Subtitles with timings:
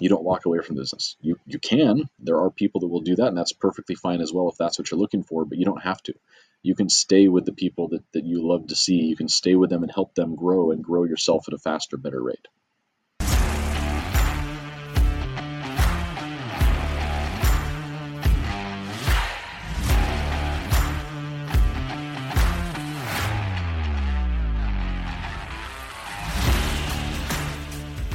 [0.00, 1.16] you don't walk away from business.
[1.20, 2.08] You you can.
[2.18, 4.78] There are people that will do that, and that's perfectly fine as well if that's
[4.78, 5.44] what you're looking for.
[5.44, 6.14] But you don't have to.
[6.62, 8.96] You can stay with the people that, that you love to see.
[8.96, 11.96] You can stay with them and help them grow and grow yourself at a faster,
[11.96, 12.48] better rate.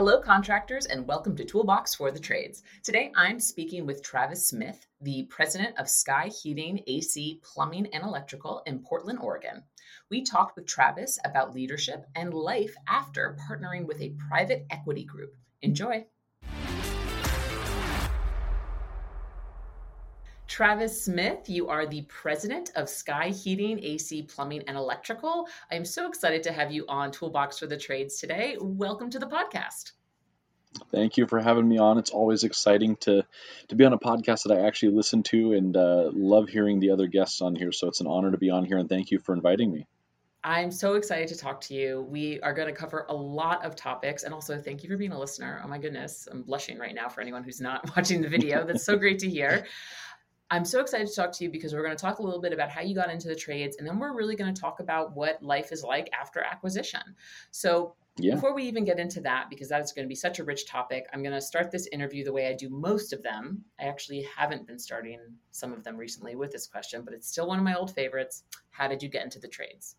[0.00, 2.62] Hello, contractors, and welcome to Toolbox for the Trades.
[2.82, 8.62] Today, I'm speaking with Travis Smith, the president of Sky Heating, AC, Plumbing, and Electrical
[8.64, 9.62] in Portland, Oregon.
[10.10, 15.34] We talked with Travis about leadership and life after partnering with a private equity group.
[15.60, 16.06] Enjoy.
[20.60, 25.48] Travis Smith, you are the president of Sky Heating, AC, Plumbing, and Electrical.
[25.72, 28.58] I am so excited to have you on Toolbox for the Trades today.
[28.60, 29.92] Welcome to the podcast.
[30.92, 31.96] Thank you for having me on.
[31.96, 33.24] It's always exciting to
[33.68, 36.90] to be on a podcast that I actually listen to and uh, love hearing the
[36.90, 37.72] other guests on here.
[37.72, 39.86] So it's an honor to be on here, and thank you for inviting me.
[40.44, 42.02] I'm so excited to talk to you.
[42.02, 45.12] We are going to cover a lot of topics, and also thank you for being
[45.12, 45.60] a listener.
[45.64, 48.66] Oh my goodness, I'm blushing right now for anyone who's not watching the video.
[48.66, 49.66] That's so great to hear.
[50.50, 52.52] I'm so excited to talk to you because we're going to talk a little bit
[52.52, 55.14] about how you got into the trades, and then we're really going to talk about
[55.14, 57.00] what life is like after acquisition.
[57.52, 58.34] So, yeah.
[58.34, 60.66] before we even get into that, because that is going to be such a rich
[60.66, 63.64] topic, I'm going to start this interview the way I do most of them.
[63.78, 65.20] I actually haven't been starting
[65.52, 68.42] some of them recently with this question, but it's still one of my old favorites.
[68.70, 69.96] How did you get into the trades?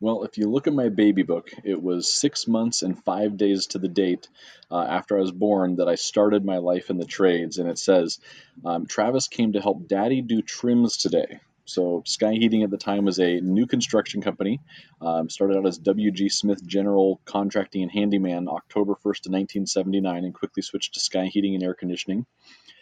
[0.00, 3.66] Well, if you look at my baby book, it was six months and five days
[3.68, 4.28] to the date
[4.70, 7.58] uh, after I was born that I started my life in the trades.
[7.58, 8.20] And it says,
[8.64, 11.40] um, Travis came to help daddy do trims today.
[11.64, 14.60] So, Sky Heating at the time was a new construction company.
[15.02, 20.32] Um, started out as WG Smith General Contracting and Handyman October 1st of 1979 and
[20.32, 22.24] quickly switched to Sky Heating and Air Conditioning.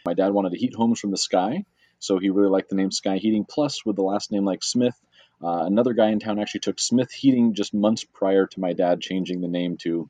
[0.04, 1.64] My dad wanted to heat homes from the sky,
[1.98, 3.44] so he really liked the name Sky Heating.
[3.44, 4.94] Plus, with the last name like Smith,
[5.42, 9.00] uh, another guy in town actually took Smith Heating just months prior to my dad
[9.00, 10.08] changing the name to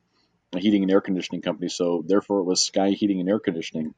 [0.53, 1.69] a heating and air conditioning company.
[1.69, 3.93] So therefore, it was Sky Heating and Air Conditioning.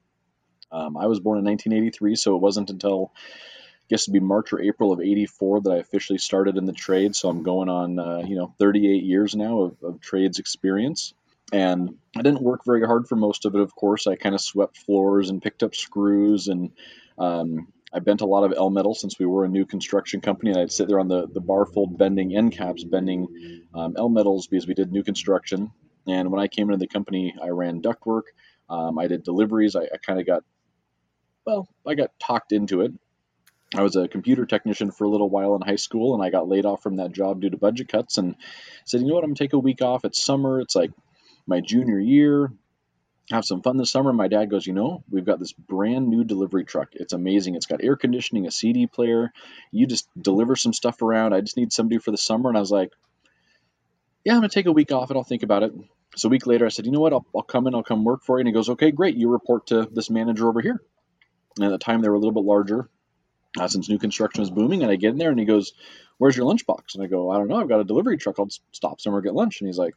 [0.72, 4.54] Um, I was born in 1983, so it wasn't until I guess it'd be March
[4.54, 7.16] or April of '84 that I officially started in the trade.
[7.16, 11.14] So I'm going on, uh, you know, 38 years now of, of trades experience.
[11.52, 14.06] And I didn't work very hard for most of it, of course.
[14.06, 16.72] I kind of swept floors and picked up screws and
[17.18, 20.52] um, I bent a lot of L metal since we were a new construction company,
[20.52, 24.10] and I'd sit there on the, the bar fold bending end caps, bending um, L
[24.10, 25.72] metals because we did new construction.
[26.08, 28.24] And when I came into the company, I ran ductwork.
[28.70, 29.76] Um, I did deliveries.
[29.76, 30.44] I, I kind of got,
[31.46, 32.92] well, I got talked into it.
[33.76, 36.48] I was a computer technician for a little while in high school, and I got
[36.48, 38.18] laid off from that job due to budget cuts.
[38.18, 38.36] And
[38.86, 40.06] said, you know what, I'm gonna take a week off.
[40.06, 40.60] It's summer.
[40.62, 40.92] It's like
[41.46, 42.52] my junior year
[43.32, 44.12] have some fun this summer.
[44.12, 46.90] My dad goes, you know, we've got this brand new delivery truck.
[46.94, 47.56] It's amazing.
[47.56, 49.32] It's got air conditioning, a CD player.
[49.72, 51.34] You just deliver some stuff around.
[51.34, 52.50] I just need somebody for the summer.
[52.50, 52.92] And I was like,
[54.26, 55.74] yeah, I'm gonna take a week off and I'll think about it.
[56.16, 57.14] So a week later, I said, you know what?
[57.14, 57.76] I'll, I'll come in.
[57.76, 58.42] I'll come work for you.
[58.42, 59.16] And he goes, okay, great.
[59.16, 60.82] You report to this manager over here.
[61.58, 62.90] And at the time, they were a little bit larger.
[63.60, 65.74] Uh, since new construction was booming, and I get in there and he goes,
[66.20, 67.56] "Where's your lunchbox?" And I go, "I don't know.
[67.56, 68.38] I've got a delivery truck.
[68.38, 69.96] I'll stop somewhere get lunch." And he's like,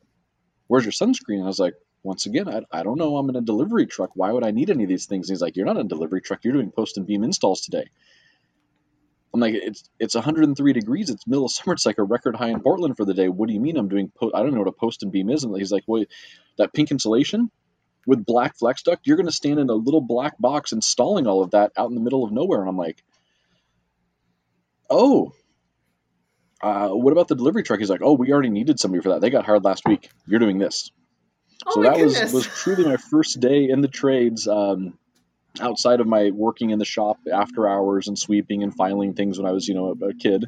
[0.69, 3.16] "Where's your sunscreen?" And I was like, once again, I, I don't know.
[3.16, 4.10] I'm in a delivery truck.
[4.14, 5.28] Why would I need any of these things?
[5.28, 6.40] And he's like, You're not in a delivery truck.
[6.44, 7.84] You're doing post and beam installs today.
[9.34, 11.10] I'm like, it's it's 103 degrees.
[11.10, 11.74] It's middle of summer.
[11.74, 13.28] It's like a record high in Portland for the day.
[13.28, 14.10] What do you mean I'm doing?
[14.14, 15.44] Po- I don't know what a post and beam is.
[15.44, 16.04] And he's like, well,
[16.58, 17.50] that pink insulation
[18.06, 19.06] with black flex duct.
[19.06, 21.94] You're going to stand in a little black box installing all of that out in
[21.94, 22.60] the middle of nowhere.
[22.60, 23.02] And I'm like,
[24.90, 25.32] oh,
[26.62, 27.81] uh, what about the delivery truck?
[27.81, 29.20] He's like, oh, we already needed somebody for that.
[29.20, 30.10] They got hired last week.
[30.26, 30.90] You're doing this.
[31.67, 32.32] Oh so that goodness.
[32.32, 34.49] was was truly my first day in the trades.
[34.49, 34.99] Um,
[35.61, 39.47] outside of my working in the shop after hours and sweeping and filing things when
[39.47, 40.47] I was, you know, a, a kid.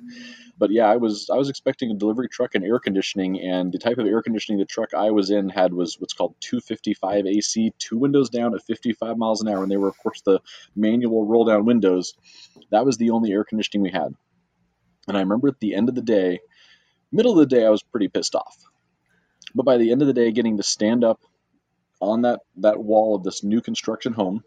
[0.56, 3.78] But yeah, I was I was expecting a delivery truck and air conditioning, and the
[3.78, 7.72] type of air conditioning the truck I was in had was what's called 255 AC,
[7.78, 10.40] two windows down at 55 miles an hour, and they were of course the
[10.76, 12.14] manual roll down windows.
[12.70, 14.14] That was the only air conditioning we had.
[15.08, 16.40] And I remember at the end of the day,
[17.10, 18.56] middle of the day, I was pretty pissed off.
[19.54, 21.20] But by the end of the day, getting to stand up
[22.00, 24.42] on that that wall of this new construction home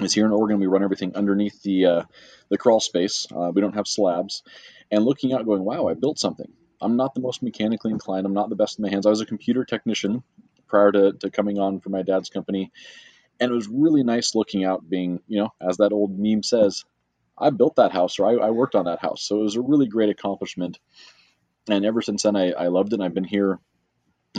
[0.00, 2.02] is here in Oregon, we run everything underneath the uh,
[2.48, 3.26] the crawl space.
[3.34, 4.42] Uh, we don't have slabs.
[4.90, 6.52] And looking out, going, wow, I built something.
[6.80, 8.26] I'm not the most mechanically inclined.
[8.26, 9.06] I'm not the best in my hands.
[9.06, 10.22] I was a computer technician
[10.66, 12.72] prior to, to coming on for my dad's company.
[13.38, 16.84] And it was really nice looking out, being, you know, as that old meme says,
[17.38, 19.22] I built that house or I, I worked on that house.
[19.22, 20.78] So it was a really great accomplishment.
[21.68, 22.96] And ever since then, I, I loved it.
[22.96, 23.58] And I've been here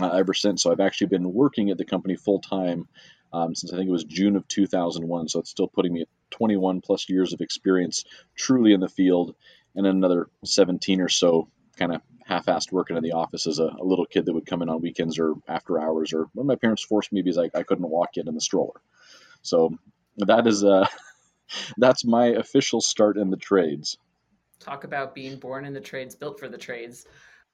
[0.01, 0.63] uh, ever since.
[0.63, 2.87] So I've actually been working at the company full time
[3.31, 5.29] um, since I think it was June of 2001.
[5.29, 8.05] So it's still putting me at 21 plus years of experience
[8.35, 9.35] truly in the field,
[9.75, 13.83] and another 17 or so kind of half-assed working in the office as a, a,
[13.83, 16.83] little kid that would come in on weekends or after hours, or when my parents
[16.83, 18.79] forced me because I, I couldn't walk yet in the stroller.
[19.41, 19.77] So
[20.17, 20.87] that is uh,
[21.77, 23.97] that's my official start in the trades.
[24.59, 27.05] Talk about being born in the trades, built for the trades.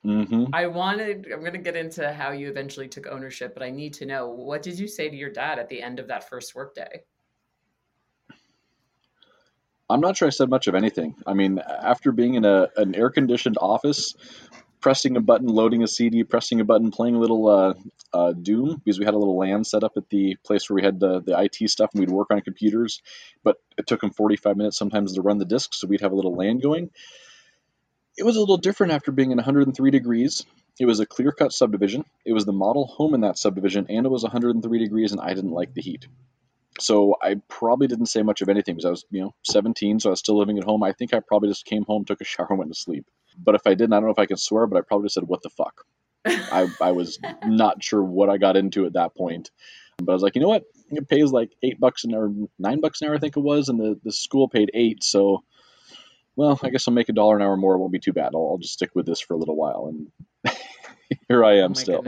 [0.05, 0.45] Mm-hmm.
[0.53, 3.93] I wanted, I'm going to get into how you eventually took ownership, but I need
[3.95, 6.55] to know what did you say to your dad at the end of that first
[6.55, 7.03] workday?
[9.89, 11.15] I'm not sure I said much of anything.
[11.25, 14.13] I mean, after being in a, an air conditioned office,
[14.81, 17.73] pressing a button, loading a CD, pressing a button, playing a little uh,
[18.13, 20.83] uh, Doom because we had a little LAN set up at the place where we
[20.83, 23.01] had the, the IT stuff and we'd work on computers.
[23.43, 26.15] But it took them 45 minutes sometimes to run the disks, so we'd have a
[26.15, 26.91] little LAN going
[28.19, 30.45] it was a little different after being in 103 degrees.
[30.77, 32.03] It was a clear cut subdivision.
[32.25, 35.33] It was the model home in that subdivision, and it was 103 degrees, and I
[35.33, 36.05] didn't like the heat.
[36.81, 40.09] So I probably didn't say much of anything because I was, you know, 17, so
[40.09, 40.83] I was still living at home.
[40.83, 43.05] I think I probably just came home, took a shower, and went to sleep.
[43.37, 45.15] But if I didn't, I don't know if I can swear, but I probably just
[45.15, 45.85] said, "What the fuck."
[46.25, 49.49] I, I was not sure what I got into at that point.
[49.97, 50.63] But I was like, you know what?
[50.91, 53.69] It pays like eight bucks an hour, nine bucks an hour, I think it was,
[53.69, 55.03] and the, the school paid eight.
[55.03, 55.43] So
[56.39, 57.75] well, I guess I'll make a dollar an hour more.
[57.75, 58.31] It won't be too bad.
[58.33, 59.91] I'll, I'll just stick with this for a little while.
[59.91, 60.55] And
[61.27, 62.05] here I am oh still.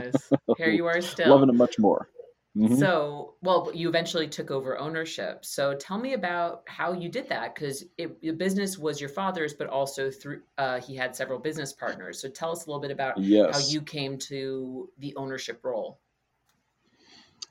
[0.56, 1.28] Here you are still.
[1.28, 2.08] Loving it much more.
[2.56, 2.76] Mm-hmm.
[2.76, 5.44] So, well, you eventually took over ownership.
[5.44, 9.66] So, tell me about how you did that because the business was your father's, but
[9.66, 12.18] also through uh, he had several business partners.
[12.18, 13.52] So, tell us a little bit about yes.
[13.52, 16.00] how you came to the ownership role.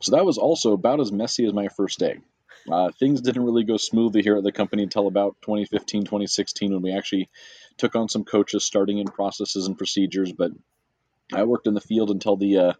[0.01, 2.21] So that was also about as messy as my first day.
[2.69, 6.81] Uh, things didn't really go smoothly here at the company until about 2015, 2016, when
[6.81, 7.29] we actually
[7.77, 10.31] took on some coaches, starting in processes and procedures.
[10.31, 10.51] But
[11.33, 12.73] I worked in the field until the uh,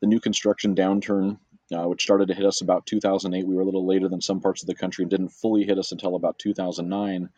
[0.00, 1.38] the new construction downturn,
[1.74, 3.46] uh, which started to hit us about 2008.
[3.46, 5.78] We were a little later than some parts of the country and didn't fully hit
[5.78, 7.28] us until about 2009.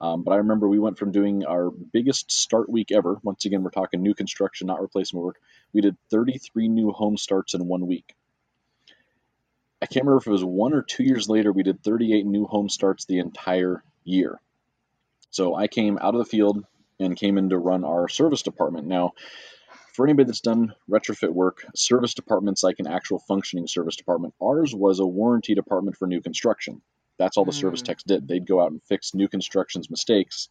[0.00, 3.18] Um, but I remember we went from doing our biggest start week ever.
[3.22, 5.40] Once again, we're talking new construction, not replacement work.
[5.72, 8.14] We did 33 new home starts in one week.
[9.82, 12.46] I can't remember if it was one or two years later, we did 38 new
[12.46, 14.40] home starts the entire year.
[15.30, 16.64] So I came out of the field
[16.98, 18.86] and came in to run our service department.
[18.86, 19.12] Now,
[19.92, 24.34] for anybody that's done retrofit work, service department's like an actual functioning service department.
[24.42, 26.80] Ours was a warranty department for new construction.
[27.18, 27.60] That's all the mm.
[27.60, 28.28] service techs did.
[28.28, 30.48] They'd go out and fix new construction's mistakes.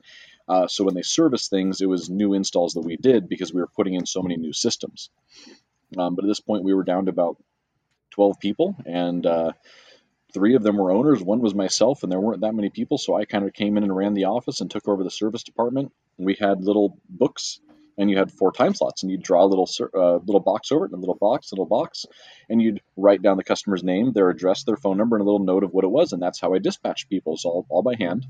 [0.48, 3.62] Uh, so when they service things, it was new installs that we did because we
[3.62, 5.10] were putting in so many new systems.
[5.98, 7.38] Um, but at this point, we were down to about
[8.16, 9.52] 12 people, and uh,
[10.34, 11.22] three of them were owners.
[11.22, 13.84] One was myself, and there weren't that many people, so I kind of came in
[13.84, 15.92] and ran the office and took over the service department.
[16.18, 17.60] We had little books,
[17.98, 20.86] and you had four time slots, and you'd draw a little uh, little box over
[20.86, 22.06] it, and a little box, little box,
[22.50, 25.46] and you'd write down the customer's name, their address, their phone number, and a little
[25.46, 27.96] note of what it was, and that's how I dispatched people, so all, all by
[28.00, 28.26] hand.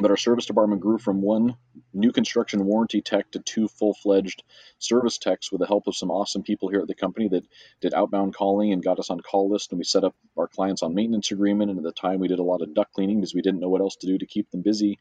[0.00, 1.56] But our service department grew from one
[1.92, 4.42] new construction warranty tech to two full fledged
[4.78, 7.46] service techs with the help of some awesome people here at the company that
[7.80, 9.72] did outbound calling and got us on call list.
[9.72, 11.70] And we set up our clients on maintenance agreement.
[11.70, 13.68] And at the time, we did a lot of duct cleaning because we didn't know
[13.68, 14.98] what else to do to keep them busy.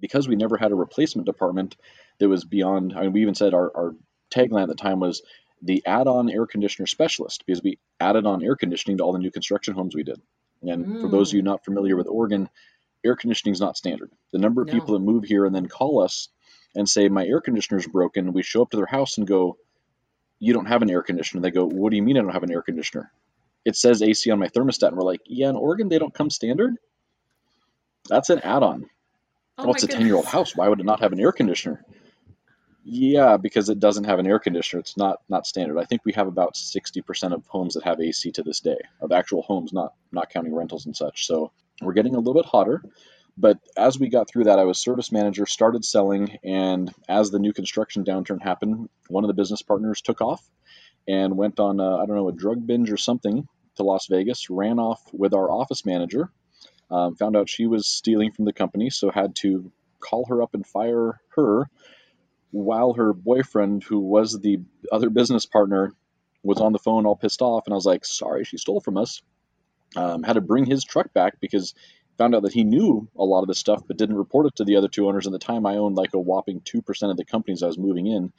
[0.00, 1.76] Because we never had a replacement department
[2.18, 3.96] that was beyond, I mean, we even said our, our
[4.30, 5.22] tagline at the time was
[5.60, 9.18] the add on air conditioner specialist because we added on air conditioning to all the
[9.18, 10.20] new construction homes we did.
[10.62, 11.00] And mm.
[11.00, 12.48] for those of you not familiar with Oregon,
[13.08, 14.10] air conditioning is not standard.
[14.32, 14.74] The number of no.
[14.74, 16.28] people that move here and then call us
[16.74, 19.56] and say, My air conditioner is broken, we show up to their house and go,
[20.38, 21.42] You don't have an air conditioner.
[21.42, 23.10] They go, What do you mean I don't have an air conditioner?
[23.64, 24.88] It says AC on my thermostat.
[24.88, 26.76] And we're like, Yeah, in Oregon, they don't come standard.
[28.08, 28.88] That's an add on.
[29.58, 30.54] Oh, it's a 10 year old house.
[30.54, 31.84] Why would it not have an air conditioner?
[32.84, 34.80] Yeah, because it doesn't have an air conditioner.
[34.80, 35.78] It's not not standard.
[35.78, 39.12] I think we have about 60% of homes that have AC to this day, of
[39.12, 41.26] actual homes, not not counting rentals and such.
[41.26, 42.82] So we're getting a little bit hotter.
[43.36, 47.38] But as we got through that, I was service manager, started selling, and as the
[47.38, 50.42] new construction downturn happened, one of the business partners took off
[51.06, 54.80] and went on, I don't know, a drug binge or something to Las Vegas, ran
[54.80, 56.32] off with our office manager,
[56.90, 59.70] um, found out she was stealing from the company, so had to
[60.00, 61.70] call her up and fire her
[62.50, 64.58] while her boyfriend, who was the
[64.90, 65.92] other business partner,
[66.42, 67.66] was on the phone all pissed off.
[67.66, 69.22] And I was like, sorry, she stole from us
[69.96, 71.74] um, had to bring his truck back because
[72.16, 74.64] found out that he knew a lot of this stuff but didn't report it to
[74.64, 75.26] the other two owners.
[75.26, 78.06] And the time I owned like a whopping 2% of the companies I was moving
[78.06, 78.32] in,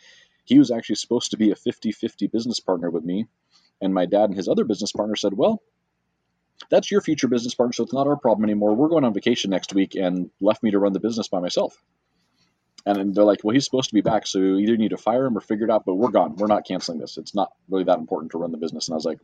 [0.44, 3.28] he was actually supposed to be a 50 50 business partner with me.
[3.82, 5.62] And my dad and his other business partner said, Well,
[6.70, 8.76] that's your future business partner, so it's not our problem anymore.
[8.76, 11.82] We're going on vacation next week and left me to run the business by myself.
[12.86, 15.26] And they're like, well, he's supposed to be back, so you either need to fire
[15.26, 16.36] him or figure it out, but we're gone.
[16.36, 17.18] We're not canceling this.
[17.18, 18.88] It's not really that important to run the business.
[18.88, 19.20] And I was like,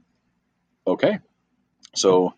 [0.86, 1.20] okay.
[1.94, 2.34] So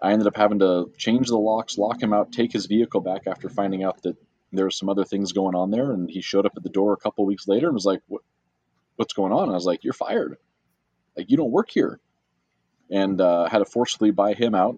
[0.00, 3.26] I ended up having to change the locks, lock him out, take his vehicle back
[3.26, 4.16] after finding out that
[4.52, 5.92] there were some other things going on there.
[5.92, 8.22] And he showed up at the door a couple weeks later and was like, what,
[8.96, 9.44] what's going on?
[9.44, 10.36] And I was like, you're fired.
[11.16, 12.00] Like, you don't work here.
[12.90, 14.76] And uh, had to forcibly buy him out.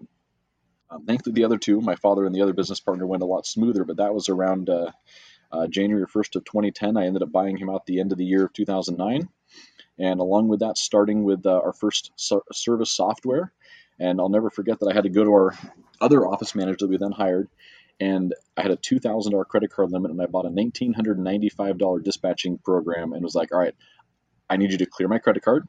[0.89, 3.45] Um, thankfully, the other two, my father and the other business partner, went a lot
[3.45, 4.91] smoother, but that was around uh,
[5.51, 6.97] uh, January 1st of 2010.
[6.97, 9.27] I ended up buying him out the end of the year of 2009.
[9.97, 12.11] And along with that, starting with uh, our first
[12.53, 13.53] service software.
[13.99, 15.53] And I'll never forget that I had to go to our
[16.01, 17.49] other office manager that we then hired.
[17.99, 23.13] And I had a $2,000 credit card limit, and I bought a $1,995 dispatching program
[23.13, 23.75] and was like, all right,
[24.49, 25.67] I need you to clear my credit card.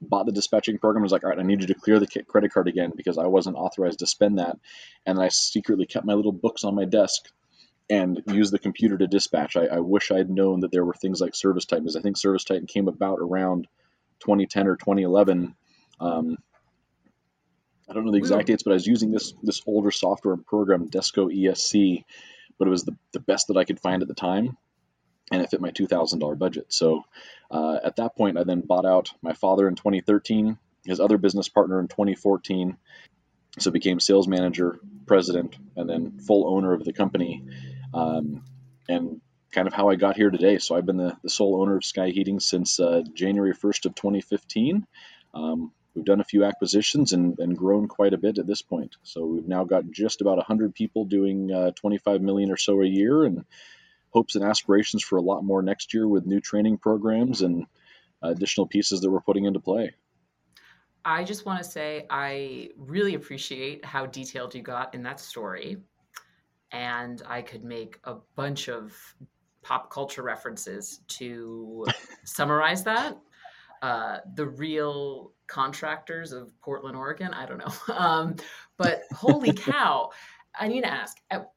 [0.00, 2.52] Bought the dispatching program, was like, all right, I need you to clear the credit
[2.52, 4.58] card again because I wasn't authorized to spend that.
[5.06, 7.28] And I secretly kept my little books on my desk
[7.90, 9.56] and use the computer to dispatch.
[9.56, 12.68] I, I, wish I'd known that there were things like ServiceTitan, because I think ServiceTitan
[12.68, 13.66] came about around
[14.20, 15.54] 2010 or 2011.
[16.00, 16.36] Um,
[17.88, 20.88] I don't know the exact dates, but I was using this this older software program,
[20.88, 22.04] Desco ESC,
[22.58, 24.56] but it was the, the best that I could find at the time,
[25.30, 26.66] and it fit my $2,000 budget.
[26.68, 27.04] So
[27.50, 31.48] uh, at that point, I then bought out my father in 2013, his other business
[31.48, 32.76] partner in 2014,
[33.58, 37.42] so became sales manager, president, and then full owner of the company
[37.94, 38.44] um,
[38.88, 39.20] and
[39.52, 40.58] kind of how I got here today.
[40.58, 43.94] So I've been the, the sole owner of Sky Heating since uh, January 1st of
[43.94, 44.86] 2015.
[45.34, 48.96] Um, we've done a few acquisitions and, and, grown quite a bit at this point.
[49.02, 52.86] So we've now got just about 100 people doing uh, 25 million or so a
[52.86, 53.44] year, and
[54.10, 57.66] hopes and aspirations for a lot more next year with new training programs and
[58.22, 59.92] additional pieces that we're putting into play.
[61.04, 65.78] I just want to say I really appreciate how detailed you got in that story
[66.72, 68.94] and I could make a bunch of
[69.62, 71.86] pop culture references to
[72.24, 73.18] summarize that.
[73.82, 77.32] Uh, the real contractors of Portland, Oregon.
[77.32, 77.72] I don't know.
[77.94, 78.36] Um,
[78.76, 80.10] but holy cow.
[80.58, 81.50] I need to ask at,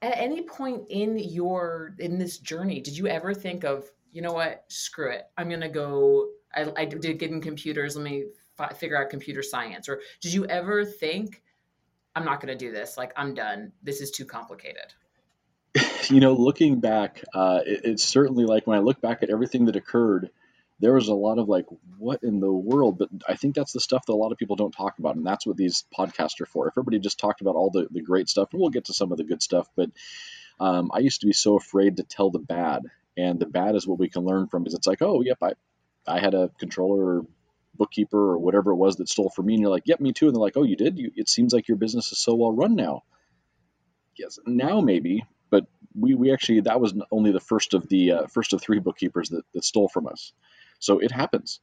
[0.00, 4.32] at any point in your in this journey, did you ever think of, you know
[4.32, 5.24] what, screw it.
[5.36, 7.96] I'm going to go I, I did get in computers.
[7.96, 8.26] Let me
[8.56, 9.88] fi- figure out computer science.
[9.88, 11.42] Or did you ever think
[12.14, 12.96] I'm not going to do this.
[12.96, 13.72] Like, I'm done.
[13.82, 14.92] This is too complicated.
[16.10, 19.66] You know, looking back, uh, it, it's certainly like when I look back at everything
[19.66, 20.30] that occurred,
[20.82, 22.98] there was a lot of like, what in the world?
[22.98, 25.14] But I think that's the stuff that a lot of people don't talk about.
[25.14, 26.66] And that's what these podcasts are for.
[26.66, 29.12] If everybody just talked about all the, the great stuff, and we'll get to some
[29.12, 29.90] of the good stuff, but
[30.58, 32.82] um, I used to be so afraid to tell the bad.
[33.16, 35.52] And the bad is what we can learn from because it's like, oh, yep, I,
[36.04, 37.26] I had a controller or
[37.74, 40.26] bookkeeper or whatever it was that stole from me and you're like yep me too
[40.26, 42.52] and they're like oh you did you, it seems like your business is so well
[42.52, 43.02] run now
[44.14, 48.26] yes now maybe but we, we actually that was only the first of the uh,
[48.26, 50.34] first of three bookkeepers that, that stole from us
[50.82, 51.60] so it happens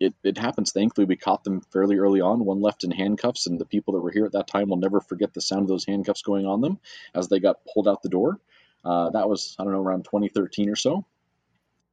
[0.00, 3.58] it, it happens thankfully we caught them fairly early on one left in handcuffs and
[3.58, 5.86] the people that were here at that time will never forget the sound of those
[5.86, 6.78] handcuffs going on them
[7.14, 8.38] as they got pulled out the door
[8.84, 11.04] uh, that was i don't know around 2013 or so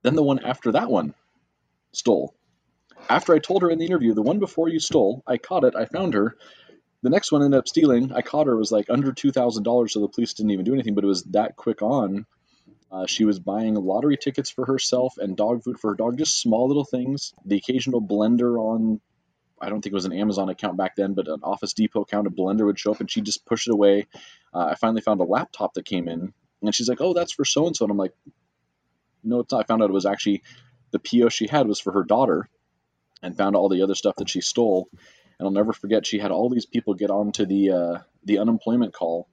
[0.04, 1.16] then the one after that one
[1.94, 2.36] stole
[3.10, 5.76] after I told her in the interview, the one before you stole, I caught it,
[5.76, 6.36] I found her.
[7.04, 8.12] The next one ended up stealing.
[8.12, 8.54] I caught her.
[8.54, 10.96] It was like under two thousand dollars, so the police didn't even do anything.
[10.96, 12.26] But it was that quick on.
[12.92, 16.40] Uh, she was buying lottery tickets for herself and dog food for her dog, just
[16.40, 17.34] small little things.
[17.46, 19.02] The occasional blender on,
[19.60, 22.28] I don't think it was an Amazon account back then, but an Office Depot account,
[22.28, 24.08] a blender would show up and she'd just push it away.
[24.54, 27.46] Uh, I finally found a laptop that came in and she's like, oh, that's for
[27.46, 27.86] so and so.
[27.86, 28.14] And I'm like,
[29.24, 29.62] no, it's not.
[29.62, 30.44] I found out it was actually
[30.92, 32.48] the PO she had was for her daughter
[33.22, 34.88] and found all the other stuff that she stole.
[35.38, 38.94] And I'll never forget, she had all these people get onto the uh, the unemployment
[38.94, 39.28] call,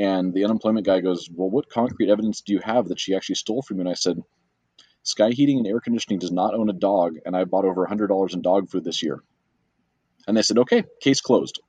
[0.00, 3.34] and the unemployment guy goes, "Well, what concrete evidence do you have that she actually
[3.34, 4.22] stole from you?" And I said,
[5.02, 8.06] "Sky Heating and Air Conditioning does not own a dog, and I bought over hundred
[8.06, 9.22] dollars in dog food this year."
[10.26, 11.60] And they said, "Okay, case closed."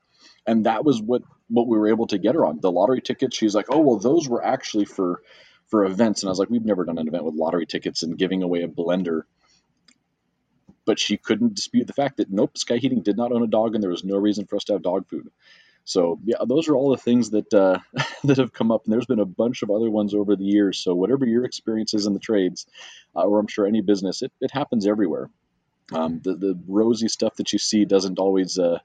[0.47, 2.61] And that was what what we were able to get her on.
[2.61, 5.21] The lottery tickets, she's like, "Oh, well, those were actually for."
[5.67, 8.17] For events, and I was like, we've never done an event with lottery tickets and
[8.17, 9.21] giving away a blender
[10.85, 13.75] but she couldn't dispute the fact that nope, Sky Heating did not own a dog,
[13.75, 15.29] and there was no reason for us to have dog food.
[15.85, 17.79] So yeah, those are all the things that uh,
[18.23, 20.79] that have come up, and there's been a bunch of other ones over the years.
[20.79, 22.65] So whatever your experience is in the trades,
[23.15, 25.29] uh, or I'm sure any business, it, it happens everywhere.
[25.93, 28.79] Um, the the rosy stuff that you see doesn't always uh,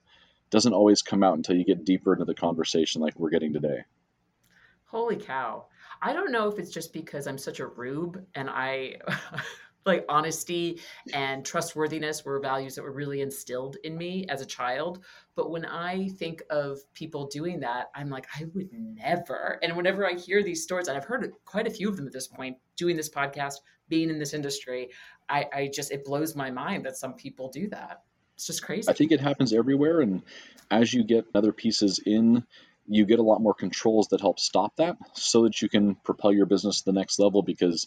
[0.51, 3.85] doesn't always come out until you get deeper into the conversation, like we're getting today.
[4.87, 5.67] Holy cow.
[6.01, 8.97] I don't know if it's just because I'm such a rube and I
[9.87, 10.81] like honesty
[11.13, 15.05] and trustworthiness were values that were really instilled in me as a child.
[15.35, 19.59] But when I think of people doing that, I'm like, I would never.
[19.63, 22.13] And whenever I hear these stories, and I've heard quite a few of them at
[22.13, 24.91] this point, doing this podcast, being in this industry,
[25.29, 28.03] I, I just, it blows my mind that some people do that.
[28.35, 28.89] It's just crazy.
[28.89, 30.01] I think it happens everywhere.
[30.01, 30.23] And
[30.71, 32.45] as you get other pieces in
[32.89, 36.33] you get a lot more controls that help stop that so that you can propel
[36.33, 37.87] your business to the next level because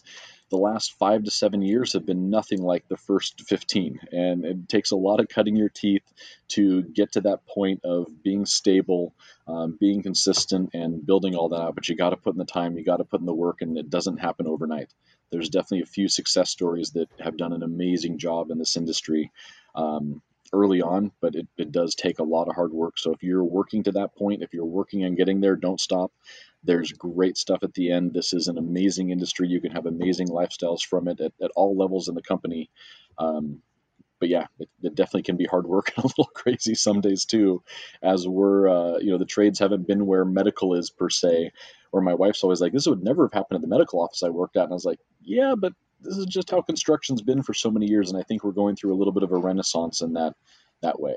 [0.50, 4.68] the last five to seven years have been nothing like the first 15 and it
[4.68, 6.02] takes a lot of cutting your teeth
[6.48, 9.14] to get to that point of being stable
[9.46, 11.60] um, being consistent and building all that.
[11.60, 13.34] Out but you got to put in the time you got to put in the
[13.34, 14.88] work and it doesn't happen overnight.
[15.30, 19.30] There's definitely a few success stories that have done an amazing job in this industry.
[19.74, 22.98] Um, early on, but it, it does take a lot of hard work.
[22.98, 26.12] So if you're working to that point, if you're working on getting there, don't stop.
[26.64, 28.12] There's great stuff at the end.
[28.12, 29.48] This is an amazing industry.
[29.48, 32.70] You can have amazing lifestyles from it at, at all levels in the company.
[33.18, 33.62] Um,
[34.18, 37.24] but yeah, it, it, definitely can be hard work and a little crazy some days
[37.24, 37.62] too,
[38.02, 41.52] as we're, uh, you know, the trades haven't been where medical is per se.
[41.92, 44.28] Or my wife's always like, this would never have happened at the medical office I
[44.28, 44.64] worked at.
[44.64, 47.86] And I was like, yeah, but this is just how construction's been for so many
[47.86, 50.34] years, and I think we're going through a little bit of a renaissance in that
[50.82, 51.16] that way.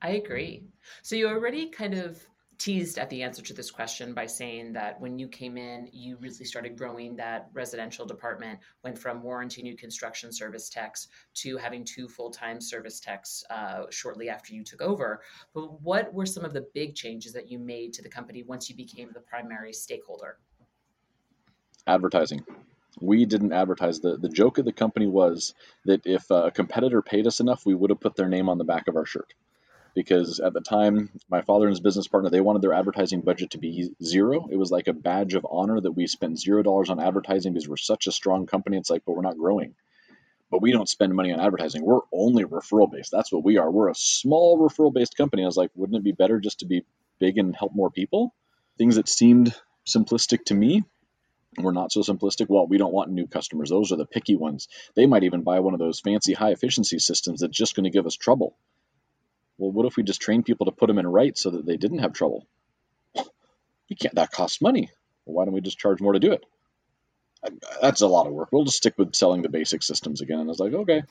[0.00, 0.64] I agree.
[1.02, 2.20] So you already kind of
[2.58, 6.16] teased at the answer to this question by saying that when you came in, you
[6.20, 11.84] really started growing that residential department, went from warranty new construction service techs to having
[11.84, 15.22] two full time service techs uh, shortly after you took over.
[15.54, 18.68] But what were some of the big changes that you made to the company once
[18.68, 20.38] you became the primary stakeholder?
[21.86, 22.44] Advertising
[23.00, 24.00] we didn't advertise.
[24.00, 27.74] The, the joke of the company was that if a competitor paid us enough, we
[27.74, 29.32] would have put their name on the back of our shirt.
[29.94, 33.50] Because at the time, my father and his business partner, they wanted their advertising budget
[33.50, 34.48] to be zero.
[34.50, 37.68] It was like a badge of honor that we spent zero dollars on advertising because
[37.68, 38.78] we're such a strong company.
[38.78, 39.74] It's like, but we're not growing.
[40.50, 41.84] But we don't spend money on advertising.
[41.84, 43.10] We're only referral based.
[43.10, 43.70] That's what we are.
[43.70, 45.42] We're a small referral based company.
[45.42, 46.84] I was like, wouldn't it be better just to be
[47.18, 48.34] big and help more people?
[48.78, 49.54] Things that seemed
[49.86, 50.84] simplistic to me
[51.58, 52.46] we're not so simplistic.
[52.48, 53.70] Well, we don't want new customers.
[53.70, 54.68] Those are the picky ones.
[54.94, 57.90] They might even buy one of those fancy high efficiency systems that's just going to
[57.90, 58.56] give us trouble.
[59.58, 61.76] Well, what if we just train people to put them in right so that they
[61.76, 62.46] didn't have trouble?
[63.88, 64.14] You can't.
[64.14, 64.90] That costs money.
[65.26, 66.44] Well, why don't we just charge more to do it?
[67.44, 67.50] Uh,
[67.82, 68.48] that's a lot of work.
[68.50, 70.38] We'll just stick with selling the basic systems again.
[70.38, 71.02] And I was like, okay,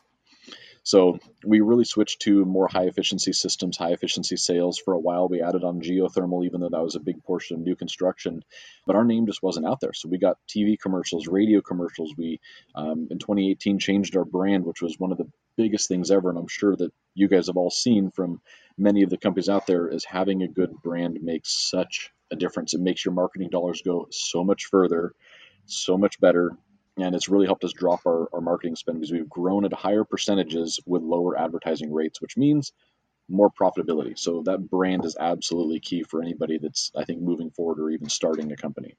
[0.83, 4.79] so we really switched to more high efficiency systems, high efficiency sales.
[4.79, 7.63] For a while, we added on geothermal, even though that was a big portion of
[7.63, 8.43] new construction.
[8.87, 9.93] But our name just wasn't out there.
[9.93, 12.13] So we got TV commercials, radio commercials.
[12.17, 12.39] We,
[12.73, 16.29] um, in 2018, changed our brand, which was one of the biggest things ever.
[16.29, 18.41] And I'm sure that you guys have all seen from
[18.75, 22.73] many of the companies out there is having a good brand makes such a difference.
[22.73, 25.13] It makes your marketing dollars go so much further,
[25.65, 26.57] so much better
[26.97, 30.03] and it's really helped us drop our, our marketing spend because we've grown at higher
[30.03, 32.73] percentages with lower advertising rates, which means
[33.29, 34.17] more profitability.
[34.17, 38.09] So that brand is absolutely key for anybody that's I think moving forward or even
[38.09, 38.95] starting a company.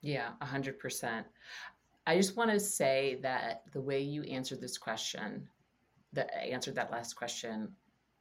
[0.00, 1.24] Yeah, 100%.
[2.06, 5.48] I just want to say that the way you answered this question,
[6.12, 7.68] that answered that last question,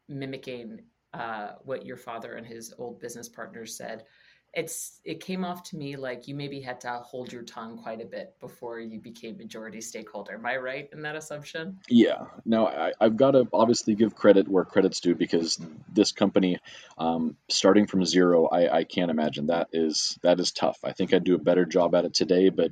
[0.08, 0.82] mimicking
[1.13, 4.06] uh, what your father and his old business partners said,
[4.54, 8.02] it's it came off to me like you maybe had to hold your tongue quite
[8.02, 10.34] a bit before you became majority stakeholder.
[10.34, 11.80] Am I right in that assumption?
[11.89, 12.26] Yeah.
[12.46, 15.60] Now I, have got to obviously give credit where credit's due because
[15.92, 16.60] this company,
[17.00, 20.78] um, starting from zero, I, I, can't imagine that is that is tough.
[20.84, 22.72] I think I'd do a better job at it today, but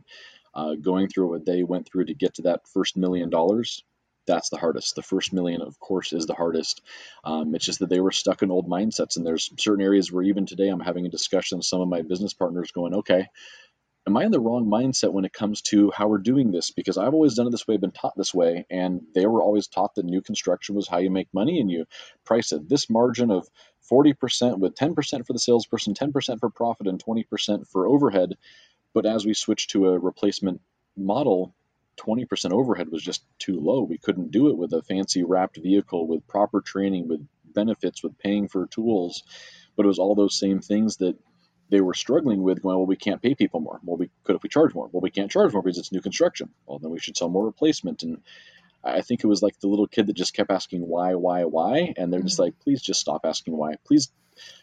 [0.54, 3.84] uh, going through what they went through to get to that first million dollars
[4.26, 4.96] that's the hardest.
[4.96, 6.82] The first million, of course, is the hardest.
[7.24, 10.24] Um, it's just that they were stuck in old mindsets, and there's certain areas where
[10.24, 13.28] even today I'm having a discussion with some of my business partners, going, "Okay,
[14.08, 16.72] am I in the wrong mindset when it comes to how we're doing this?
[16.72, 19.68] Because I've always done it this way, been taught this way, and they were always
[19.68, 21.86] taught that new construction was how you make money, and you
[22.24, 23.48] price it this margin of
[23.90, 28.38] 40% with 10% for the salesperson, 10% for profit, and 20% for overhead.
[28.94, 30.62] But as we switch to a replacement
[30.98, 31.54] model,
[31.97, 33.82] 20% overhead was just too low.
[33.82, 38.17] We couldn't do it with a fancy wrapped vehicle, with proper training, with benefits, with
[38.17, 39.23] paying for tools.
[39.75, 41.17] But it was all those same things that
[41.69, 43.80] they were struggling with going, well, we can't pay people more.
[43.84, 44.89] Well, we could if we charge more.
[44.91, 46.49] Well, we can't charge more because it's new construction.
[46.65, 48.04] Well, then we should sell more replacement.
[48.04, 48.21] And
[48.84, 51.93] I think it was like the little kid that just kept asking why, why, why.
[51.95, 52.27] And they're mm-hmm.
[52.27, 53.75] just like, please just stop asking why.
[53.86, 54.12] Please,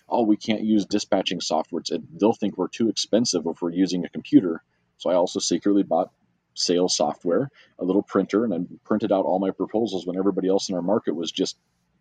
[0.07, 1.83] oh, we can't use dispatching software.
[2.21, 4.63] they'll think we're too expensive if we're using a computer.
[4.99, 6.11] So I also secretly bought
[6.59, 10.69] sales software, a little printer, and I printed out all my proposals when everybody else
[10.69, 11.57] in our market was just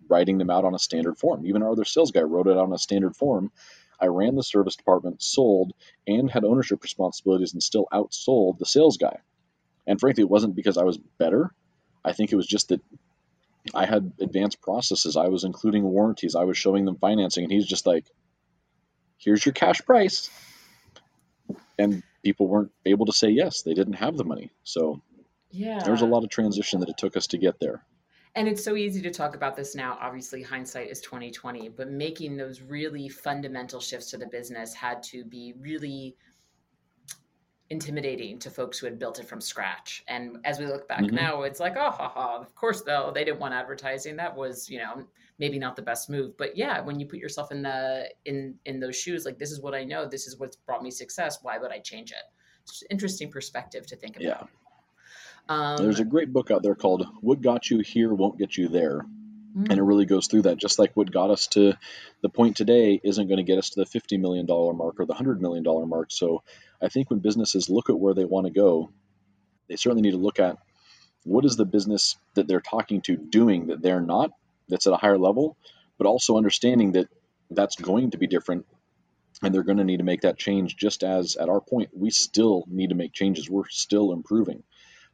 [0.10, 1.46] writing them out on a standard form.
[1.46, 3.52] Even our other sales guy wrote it out on a standard form.
[4.00, 5.74] I ran the service department, sold,
[6.06, 9.17] and had ownership responsibilities and still outsold the sales guy.
[9.86, 11.54] And frankly, it wasn't because I was better.
[12.04, 12.82] I think it was just that
[13.74, 15.17] I had advanced processes.
[15.17, 16.36] I was including warranties.
[16.36, 18.06] I was showing them financing, and he's just like,
[19.17, 20.30] "Here's your cash price,"
[21.78, 23.62] and people weren't able to say yes.
[23.62, 25.01] They didn't have the money, so
[25.51, 27.84] yeah, there was a lot of transition that it took us to get there.
[28.36, 29.97] And it's so easy to talk about this now.
[29.99, 35.01] Obviously, hindsight is twenty twenty, but making those really fundamental shifts to the business had
[35.03, 36.15] to be really
[37.69, 40.03] intimidating to folks who had built it from scratch.
[40.08, 41.15] And as we look back mm-hmm.
[41.15, 44.15] now, it's like, oh, ha, ha, of course, though they didn't want advertising.
[44.15, 45.03] That was, you know,
[45.39, 46.38] maybe not the best move.
[46.38, 49.62] But yeah, when you put yourself in the in in those shoes, like this is
[49.62, 51.39] what I know, this is what's brought me success.
[51.41, 52.17] Why would I change it?
[52.63, 54.23] It's interesting perspective to think about.
[54.23, 54.43] Yeah.
[55.50, 58.67] Um, There's a great book out there called "What Got You Here Won't Get You
[58.67, 59.06] There."
[59.58, 60.58] And it really goes through that.
[60.58, 61.73] Just like what got us to
[62.21, 65.15] the point today isn't going to get us to the $50 million mark or the
[65.15, 66.12] $100 million mark.
[66.12, 66.43] So
[66.80, 68.91] I think when businesses look at where they want to go,
[69.67, 70.58] they certainly need to look at
[71.23, 74.30] what is the business that they're talking to doing that they're not,
[74.69, 75.58] that's at a higher level,
[75.97, 77.10] but also understanding that
[77.49, 78.65] that's going to be different
[79.41, 82.10] and they're going to need to make that change just as at our point we
[82.10, 84.63] still need to make changes we're still improving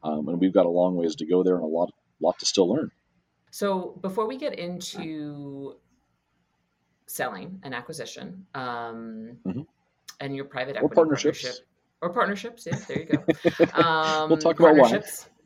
[0.01, 2.45] um, and we've got a long ways to go there and a lot lot to
[2.45, 2.89] still learn
[3.51, 5.75] so before we get into
[7.05, 9.61] selling and acquisition um, mm-hmm
[10.23, 11.41] and your private equity or partnerships.
[11.41, 11.67] partnership
[12.01, 12.65] or partnerships.
[12.65, 13.23] Yeah, there you go.
[13.83, 15.01] Um, we'll talk about why.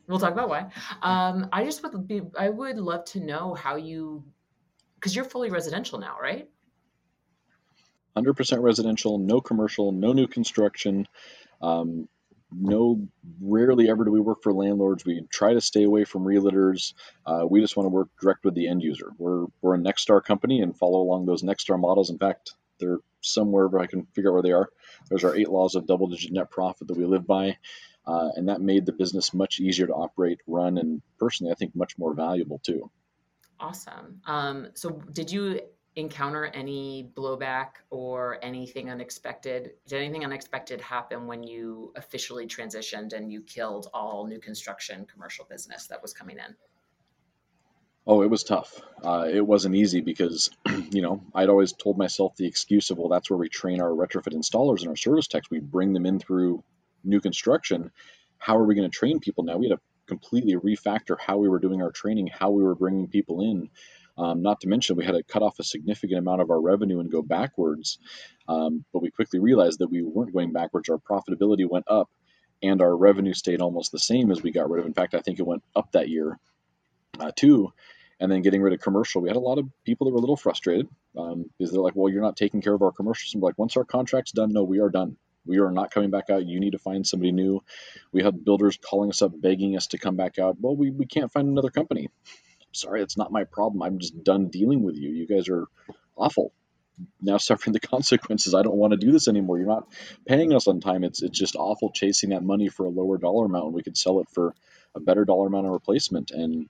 [0.08, 0.70] We'll talk about why.
[1.02, 2.22] Um, I just would be.
[2.36, 4.24] I would love to know how you,
[4.94, 6.48] because you're fully residential now, right?
[8.16, 11.06] Hundred percent residential, no commercial, no new construction.
[11.60, 12.08] Um,
[12.50, 13.06] no,
[13.42, 15.04] rarely ever do we work for landlords.
[15.04, 16.94] We try to stay away from realtors.
[17.26, 19.12] Uh, we just want to work direct with the end user.
[19.18, 22.08] We're we're a Nexstar company and follow along those Nexstar models.
[22.08, 24.70] In fact, they're somewhere, but I can figure out where they are.
[25.10, 27.58] There's our eight laws of double digit net profit that we live by.
[28.08, 31.76] Uh, and that made the business much easier to operate, run, and personally, I think
[31.76, 32.90] much more valuable too.
[33.60, 34.22] Awesome.
[34.26, 35.60] Um, so, did you
[35.94, 39.72] encounter any blowback or anything unexpected?
[39.86, 45.44] Did anything unexpected happen when you officially transitioned and you killed all new construction commercial
[45.44, 46.56] business that was coming in?
[48.06, 48.80] Oh, it was tough.
[49.04, 50.48] Uh, it wasn't easy because,
[50.92, 53.90] you know, I'd always told myself the excuse of, well, that's where we train our
[53.90, 55.50] retrofit installers and our service techs.
[55.50, 56.64] We bring them in through
[57.04, 57.90] new construction.
[58.38, 59.56] How are we going to train people now?
[59.56, 63.08] We had to completely refactor how we were doing our training, how we were bringing
[63.08, 63.68] people in.
[64.16, 67.00] Um, not to mention, we had to cut off a significant amount of our revenue
[67.00, 67.98] and go backwards.
[68.48, 70.88] Um, but we quickly realized that we weren't going backwards.
[70.88, 72.10] Our profitability went up,
[72.62, 74.86] and our revenue stayed almost the same as we got rid of.
[74.86, 76.38] In fact, I think it went up that year,
[77.20, 77.72] uh, too
[78.20, 79.22] and then getting rid of commercial.
[79.22, 81.94] We had a lot of people that were a little frustrated um, because they're like,
[81.94, 83.34] well, you're not taking care of our commercials.
[83.34, 85.16] And we're like, once our contract's done, no, we are done.
[85.46, 86.46] We are not coming back out.
[86.46, 87.62] You need to find somebody new.
[88.12, 90.56] We had builders calling us up, begging us to come back out.
[90.60, 92.10] Well, we, we can't find another company.
[92.72, 93.82] Sorry, it's not my problem.
[93.82, 95.10] I'm just done dealing with you.
[95.10, 95.66] You guys are
[96.16, 96.52] awful.
[97.20, 98.54] Now suffering the consequences.
[98.54, 99.58] I don't want to do this anymore.
[99.58, 99.88] You're not
[100.26, 101.04] paying us on time.
[101.04, 103.96] It's it's just awful chasing that money for a lower dollar amount when we could
[103.96, 104.54] sell it for
[104.94, 106.30] a better dollar amount of replacement.
[106.30, 106.68] And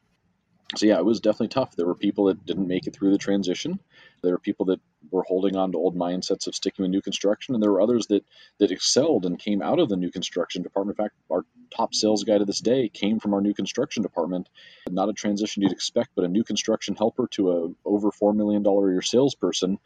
[0.77, 1.75] so yeah, it was definitely tough.
[1.75, 3.81] There were people that didn't make it through the transition.
[4.23, 7.55] There were people that were holding on to old mindsets of sticking with new construction,
[7.55, 8.25] and there were others that
[8.59, 10.99] that excelled and came out of the new construction department.
[10.99, 14.49] In fact, our top sales guy to this day came from our new construction department.
[14.89, 18.63] Not a transition you'd expect, but a new construction helper to a over four million
[18.63, 19.79] dollar a year salesperson.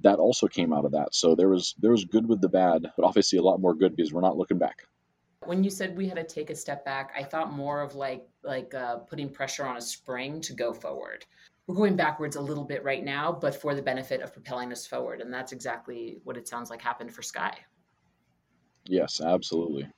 [0.00, 1.14] That also came out of that.
[1.14, 3.96] So there was there was good with the bad, but obviously a lot more good
[3.96, 4.86] because we're not looking back
[5.46, 8.26] when you said we had to take a step back, I thought more of like
[8.42, 11.24] like uh, putting pressure on a spring to go forward.
[11.66, 14.86] We're going backwards a little bit right now, but for the benefit of propelling us
[14.86, 17.56] forward, and that's exactly what it sounds like happened for Sky.
[18.86, 19.88] Yes, absolutely.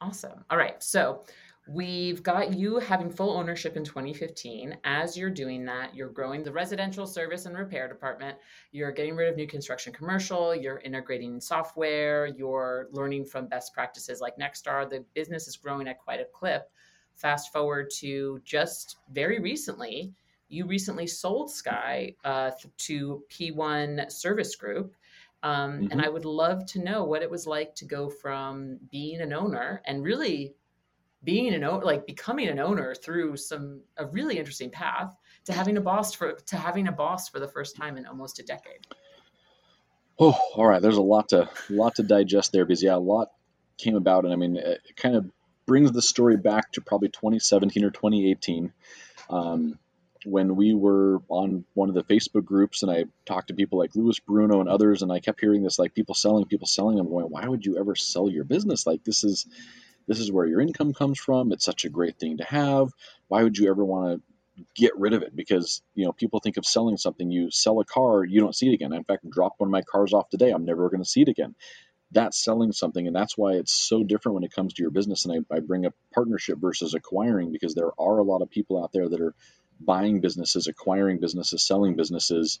[0.00, 0.44] Awesome.
[0.50, 1.24] All right, so
[1.66, 4.76] We've got you having full ownership in 2015.
[4.84, 8.36] As you're doing that, you're growing the residential service and repair department.
[8.70, 10.54] You're getting rid of new construction commercial.
[10.54, 12.26] You're integrating software.
[12.26, 14.90] You're learning from best practices like Nexstar.
[14.90, 16.70] The business is growing at quite a clip.
[17.14, 20.12] Fast forward to just very recently,
[20.54, 24.94] you recently sold Sky uh, to P1 Service Group.
[25.42, 25.86] Um, mm-hmm.
[25.90, 29.32] And I would love to know what it was like to go from being an
[29.32, 30.54] owner and really
[31.22, 35.14] being an owner, like becoming an owner through some a really interesting path
[35.44, 38.38] to having a boss for to having a boss for the first time in almost
[38.38, 38.86] a decade.
[40.18, 40.80] Oh, all right.
[40.80, 43.32] There's a lot to lot to digest there because yeah, a lot
[43.76, 45.30] came about, and I mean, it kind of
[45.66, 48.72] brings the story back to probably 2017 or 2018.
[49.30, 49.78] Um,
[50.24, 53.94] when we were on one of the Facebook groups and I talked to people like
[53.94, 56.98] Louis Bruno and others, and I kept hearing this like people selling, people selling.
[56.98, 58.86] I'm going, why would you ever sell your business?
[58.86, 59.46] Like this is
[60.06, 61.52] this is where your income comes from.
[61.52, 62.90] It's such a great thing to have.
[63.28, 64.22] Why would you ever want
[64.56, 65.34] to get rid of it?
[65.34, 67.30] Because you know people think of selling something.
[67.30, 68.92] You sell a car, you don't see it again.
[68.92, 70.50] In fact, dropped one of my cars off today.
[70.50, 71.54] I'm never going to see it again.
[72.12, 75.24] That's selling something, and that's why it's so different when it comes to your business.
[75.24, 78.82] And I, I bring up partnership versus acquiring because there are a lot of people
[78.82, 79.34] out there that are
[79.84, 82.58] buying businesses, acquiring businesses, selling businesses,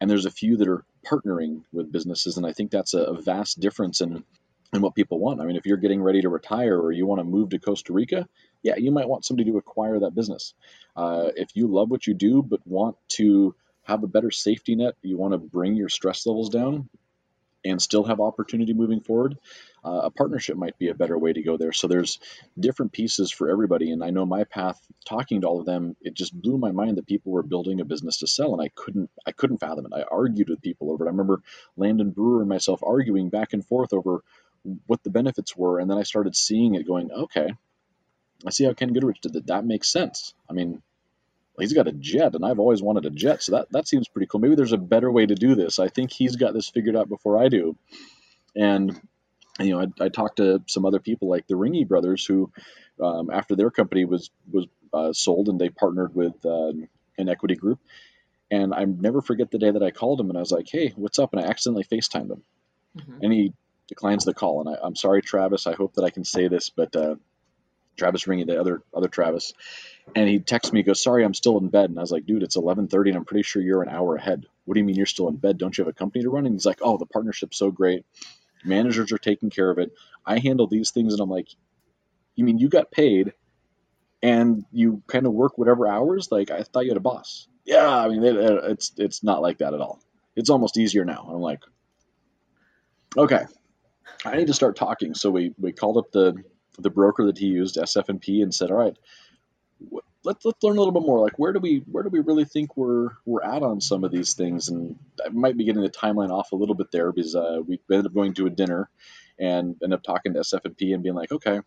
[0.00, 3.22] and there's a few that are partnering with businesses, and I think that's a, a
[3.22, 4.24] vast difference in
[4.72, 5.40] in what people want.
[5.40, 7.92] I mean, if you're getting ready to retire or you want to move to Costa
[7.92, 8.28] Rica,
[8.62, 10.52] yeah, you might want somebody to acquire that business.
[10.94, 13.54] Uh, if you love what you do but want to
[13.84, 16.88] have a better safety net, you want to bring your stress levels down,
[17.64, 19.36] and still have opportunity moving forward,
[19.84, 21.72] uh, a partnership might be a better way to go there.
[21.72, 22.18] So there's
[22.58, 23.90] different pieces for everybody.
[23.90, 26.96] And I know my path, talking to all of them, it just blew my mind
[26.96, 29.92] that people were building a business to sell, and I couldn't, I couldn't fathom it.
[29.94, 31.08] I argued with people over it.
[31.08, 31.42] I remember
[31.76, 34.22] Landon Brewer and myself arguing back and forth over
[34.86, 37.54] what the benefits were, and then I started seeing it, going, okay,
[38.46, 39.46] I see how Ken Goodrich did that.
[39.46, 40.34] That makes sense.
[40.48, 40.82] I mean,
[41.60, 44.26] he's got a jet, and I've always wanted a jet, so that that seems pretty
[44.26, 44.40] cool.
[44.40, 45.78] Maybe there's a better way to do this.
[45.78, 47.76] I think he's got this figured out before I do,
[48.56, 49.00] and
[49.60, 52.52] you know, I, I talked to some other people like the Ringy brothers who,
[53.02, 56.72] um, after their company was was uh, sold and they partnered with uh,
[57.18, 57.80] an equity group,
[58.50, 60.92] and I never forget the day that I called him and I was like, "Hey,
[60.96, 62.42] what's up?" and I accidentally FaceTimed him,
[62.96, 63.18] mm-hmm.
[63.22, 63.52] and he
[63.88, 64.60] declines the call.
[64.60, 65.66] And I, am sorry, Travis.
[65.66, 67.16] I hope that I can say this, but uh,
[67.96, 69.52] Travis Ringy, the other other Travis,
[70.14, 72.26] and he texts me, he goes, "Sorry, I'm still in bed." And I was like,
[72.26, 74.46] "Dude, it's 11:30, and I'm pretty sure you're an hour ahead.
[74.64, 75.58] What do you mean you're still in bed?
[75.58, 78.04] Don't you have a company to run?" And he's like, "Oh, the partnership's so great.
[78.64, 79.92] Managers are taking care of it.
[80.26, 81.48] I handle these things." And I'm like,
[82.34, 83.32] "You mean you got paid,
[84.22, 86.30] and you kind of work whatever hours?
[86.30, 89.58] Like I thought you had a boss." Yeah, I mean, it, it's it's not like
[89.58, 90.00] that at all.
[90.34, 91.28] It's almost easier now.
[91.30, 91.60] I'm like,
[93.16, 93.44] okay,
[94.24, 95.14] I need to start talking.
[95.14, 96.42] So we we called up the
[96.78, 98.96] the broker that he used, SF&P, and said, all right,
[100.24, 101.20] let's let's learn a little bit more.
[101.20, 104.12] Like where do we where do we really think we're we're at on some of
[104.12, 104.68] these things?
[104.68, 107.80] And I might be getting the timeline off a little bit there because uh, we
[107.90, 108.90] ended up going to a dinner
[109.38, 111.60] and ended up talking to SF&P and being like, okay,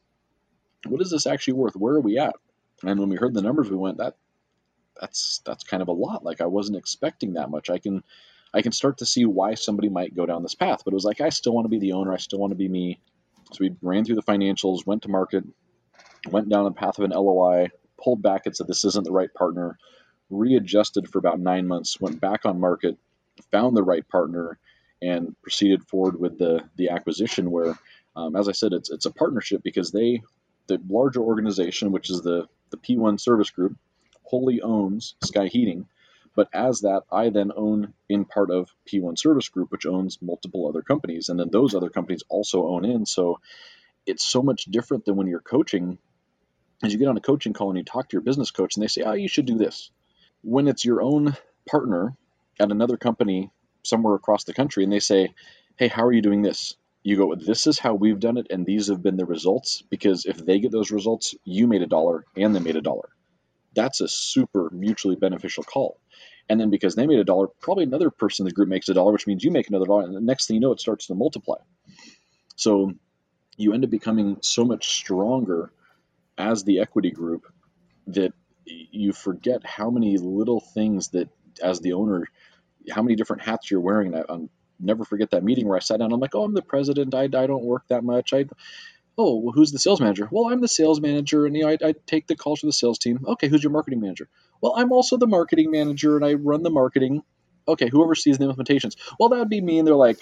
[0.87, 1.75] what is this actually worth?
[1.75, 2.35] Where are we at?
[2.83, 4.15] And when we heard the numbers, we went that
[4.99, 6.23] that's that's kind of a lot.
[6.23, 7.69] Like I wasn't expecting that much.
[7.69, 8.03] I can
[8.53, 11.05] I can start to see why somebody might go down this path, but it was
[11.05, 12.13] like I still want to be the owner.
[12.13, 12.99] I still want to be me.
[13.51, 15.43] So we ran through the financials, went to market,
[16.29, 17.69] went down the path of an LOI,
[18.03, 19.77] pulled back and said this isn't the right partner,
[20.29, 22.97] readjusted for about nine months, went back on market,
[23.51, 24.57] found the right partner,
[25.01, 27.51] and proceeded forward with the the acquisition.
[27.51, 27.77] Where,
[28.15, 30.21] um, as I said, it's it's a partnership because they
[30.67, 33.75] the larger organization, which is the the P1 Service Group,
[34.23, 35.87] wholly owns Sky Heating.
[36.33, 40.67] But as that, I then own in part of P1 Service Group, which owns multiple
[40.67, 41.27] other companies.
[41.27, 43.05] And then those other companies also own in.
[43.05, 43.39] So
[44.05, 45.97] it's so much different than when you're coaching.
[46.83, 48.83] As you get on a coaching call and you talk to your business coach and
[48.83, 49.91] they say, oh, you should do this.
[50.41, 51.37] When it's your own
[51.69, 52.15] partner
[52.59, 53.51] at another company
[53.83, 55.33] somewhere across the country and they say,
[55.77, 56.75] hey, how are you doing this?
[57.03, 59.81] You go, this is how we've done it, and these have been the results.
[59.89, 63.09] Because if they get those results, you made a dollar and they made a dollar.
[63.73, 65.99] That's a super mutually beneficial call.
[66.49, 68.93] And then because they made a dollar, probably another person in the group makes a
[68.93, 70.03] dollar, which means you make another dollar.
[70.03, 71.57] And the next thing you know, it starts to multiply.
[72.55, 72.93] So
[73.57, 75.71] you end up becoming so much stronger
[76.41, 77.45] as the equity group
[78.07, 78.33] that
[78.65, 81.29] you forget how many little things that,
[81.61, 82.27] as the owner,
[82.89, 84.15] how many different hats you're wearing.
[84.15, 84.49] I, will
[84.79, 86.11] never forget that meeting where I sat down.
[86.11, 87.13] I'm like, oh, I'm the president.
[87.13, 88.33] I, I don't work that much.
[88.33, 88.45] I
[89.17, 90.27] oh, well, who's the sales manager?
[90.31, 92.73] Well, I'm the sales manager, and you know, I, I take the calls for the
[92.73, 93.23] sales team.
[93.27, 94.27] Okay, who's your marketing manager?
[94.61, 97.21] Well, I'm also the marketing manager, and I run the marketing.
[97.67, 98.95] Okay, who oversees the implementations?
[99.19, 99.77] Well, that would be me.
[99.77, 100.19] And they're like,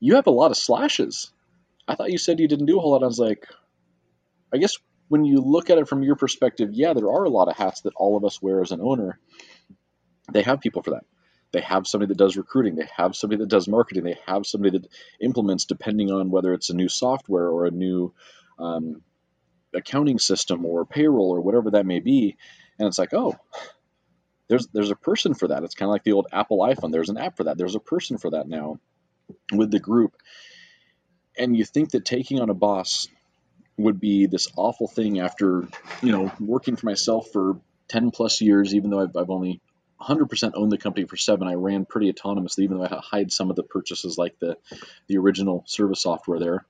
[0.00, 1.30] you have a lot of slashes.
[1.86, 3.02] I thought you said you didn't do a whole lot.
[3.02, 3.46] I was like,
[4.52, 7.48] I guess when you look at it from your perspective, yeah, there are a lot
[7.48, 9.18] of hats that all of us wear as an owner.
[10.32, 11.04] They have people for that.
[11.52, 12.74] They have somebody that does recruiting.
[12.74, 14.04] They have somebody that does marketing.
[14.04, 14.88] They have somebody that
[15.20, 18.12] implements, depending on whether it's a new software or a new
[18.58, 19.02] um,
[19.72, 22.36] accounting system or payroll or whatever that may be.
[22.78, 23.36] And it's like, oh,
[24.48, 25.62] there's there's a person for that.
[25.62, 26.92] It's kind of like the old Apple iPhone.
[26.92, 27.56] There's an app for that.
[27.56, 28.80] There's a person for that now
[29.52, 30.16] with the group.
[31.38, 33.08] And you think that taking on a boss
[33.76, 35.66] would be this awful thing after
[36.02, 37.58] you know working for myself for
[37.88, 39.60] 10 plus years even though I've, I've only
[40.00, 41.48] 100% owned the company for seven.
[41.48, 44.56] I ran pretty autonomously, even though I hide some of the purchases like the,
[45.08, 46.66] the original service software there.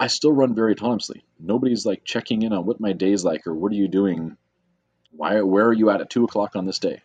[0.00, 1.22] I still run very autonomously.
[1.38, 4.36] Nobody's like checking in on what my day's like or what are you doing.
[5.12, 5.42] Why?
[5.42, 7.02] Where are you at at two o'clock on this day?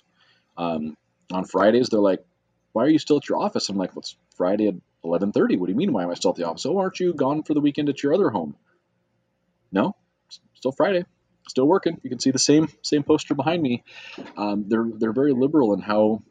[0.58, 0.98] Um,
[1.32, 2.26] on Fridays, they're like,
[2.72, 5.58] "Why are you still at your office?" I'm like, "Well, Friday 11:30.
[5.58, 5.94] What do you mean?
[5.94, 6.66] Why am I still at the office?
[6.66, 8.56] Oh, aren't you gone for the weekend at your other home?
[9.72, 9.96] No,
[10.54, 11.06] still Friday,
[11.48, 12.00] still working.
[12.04, 13.84] You can see the same same poster behind me.
[14.36, 16.24] Um, they're they're very liberal in how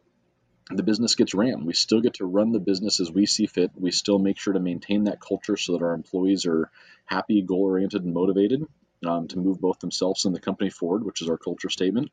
[0.70, 1.64] the business gets ran.
[1.64, 3.70] We still get to run the business as we see fit.
[3.76, 6.70] We still make sure to maintain that culture so that our employees are
[7.04, 8.64] happy, goal oriented, and motivated
[9.06, 12.10] um, to move both themselves and the company forward, which is our culture statement.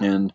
[0.00, 0.32] And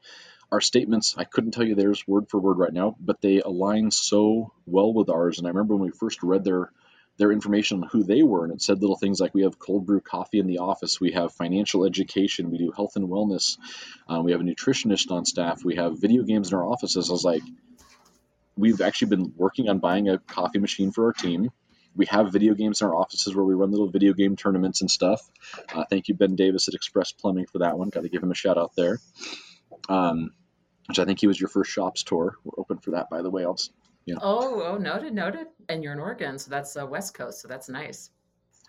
[0.52, 3.92] our statements, I couldn't tell you theirs word for word right now, but they align
[3.92, 5.38] so well with ours.
[5.38, 6.72] And I remember when we first read their
[7.18, 9.88] their information on who they were, and it said little things like we have cold
[9.88, 13.58] brew coffee in the office, we have financial education, we do health and wellness,
[14.08, 17.10] um, we have a nutritionist on staff, we have video games in our offices.
[17.10, 17.42] I was like,
[18.56, 21.50] we've actually been working on buying a coffee machine for our team.
[21.96, 24.92] We have video games in our offices where we run little video game tournaments and
[24.92, 25.28] stuff.
[25.74, 27.90] Uh, thank you, Ben Davis at Express Plumbing, for that one.
[27.90, 29.00] Got to give him a shout out there.
[29.90, 30.32] Um,
[30.88, 32.36] which I think he was your first shops tour.
[32.44, 33.44] We're open for that, by the way.
[33.44, 33.58] I'll
[34.06, 34.22] you know.
[34.24, 35.48] Oh, oh, noted, noted.
[35.68, 38.10] And you're in Oregon, so that's uh, West Coast, so that's nice.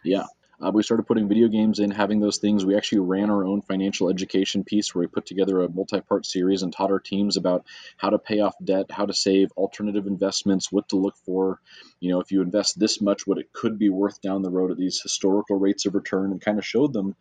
[0.04, 0.24] Yeah.
[0.60, 2.66] Uh, we started putting video games in, having those things.
[2.66, 6.26] We actually ran our own financial education piece where we put together a multi part
[6.26, 7.64] series and taught our teams about
[7.96, 11.60] how to pay off debt, how to save, alternative investments, what to look for.
[12.00, 14.72] You know, if you invest this much, what it could be worth down the road
[14.72, 17.14] at these historical rates of return, and kind of showed them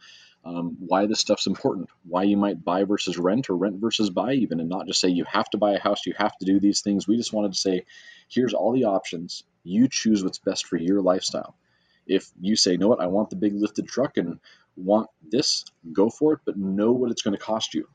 [0.48, 4.32] um, why this stuff's important, why you might buy versus rent or rent versus buy,
[4.34, 6.60] even, and not just say you have to buy a house, you have to do
[6.60, 7.06] these things.
[7.06, 7.84] We just wanted to say,
[8.30, 9.44] here's all the options.
[9.64, 11.58] You choose what's best for your lifestyle.
[12.06, 14.40] If you say, know what, I want the big lifted truck and
[14.78, 17.90] want this, go for it, but know what it's going to cost you.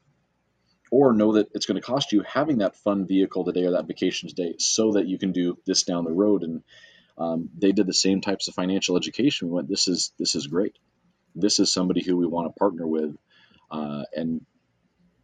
[0.91, 3.87] Or know that it's going to cost you having that fun vehicle today or that
[3.87, 6.43] vacation today so that you can do this down the road.
[6.43, 6.63] And
[7.17, 9.49] um, they did the same types of financial education.
[9.49, 10.77] We went, this is this is great
[11.35, 13.17] this is somebody who we want to partner with
[13.71, 14.45] uh, and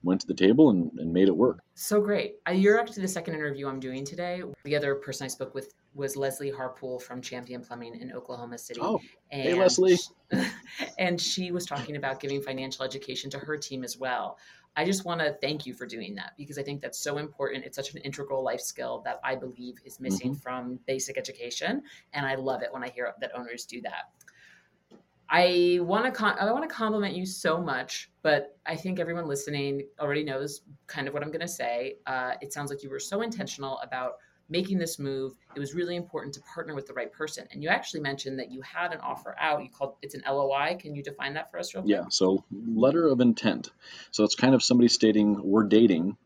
[0.02, 1.60] went to the table and, and made it work.
[1.74, 2.36] So great.
[2.48, 4.42] Uh, you're actually the second interview I'm doing today.
[4.64, 8.80] The other person I spoke with was Leslie Harpool from Champion Plumbing in Oklahoma City.
[8.82, 9.98] Oh, and hey, Leslie.
[10.98, 14.38] And she was talking about giving financial education to her team as well.
[14.76, 17.64] I just want to thank you for doing that because I think that's so important.
[17.64, 20.40] It's such an integral life skill that I believe is missing mm-hmm.
[20.40, 21.82] from basic education.
[22.12, 24.10] And I love it when I hear that owners do that.
[25.30, 29.26] I want to con- I want to compliment you so much, but I think everyone
[29.26, 31.96] listening already knows kind of what I'm going to say.
[32.06, 34.14] Uh, it sounds like you were so intentional about
[34.48, 35.34] making this move.
[35.54, 37.46] It was really important to partner with the right person.
[37.52, 39.62] And you actually mentioned that you had an offer out.
[39.62, 40.76] You called it's an LOI.
[40.80, 41.94] Can you define that for us real quick?
[41.94, 42.04] Yeah.
[42.08, 43.70] So letter of intent.
[44.10, 46.16] So it's kind of somebody stating we're dating,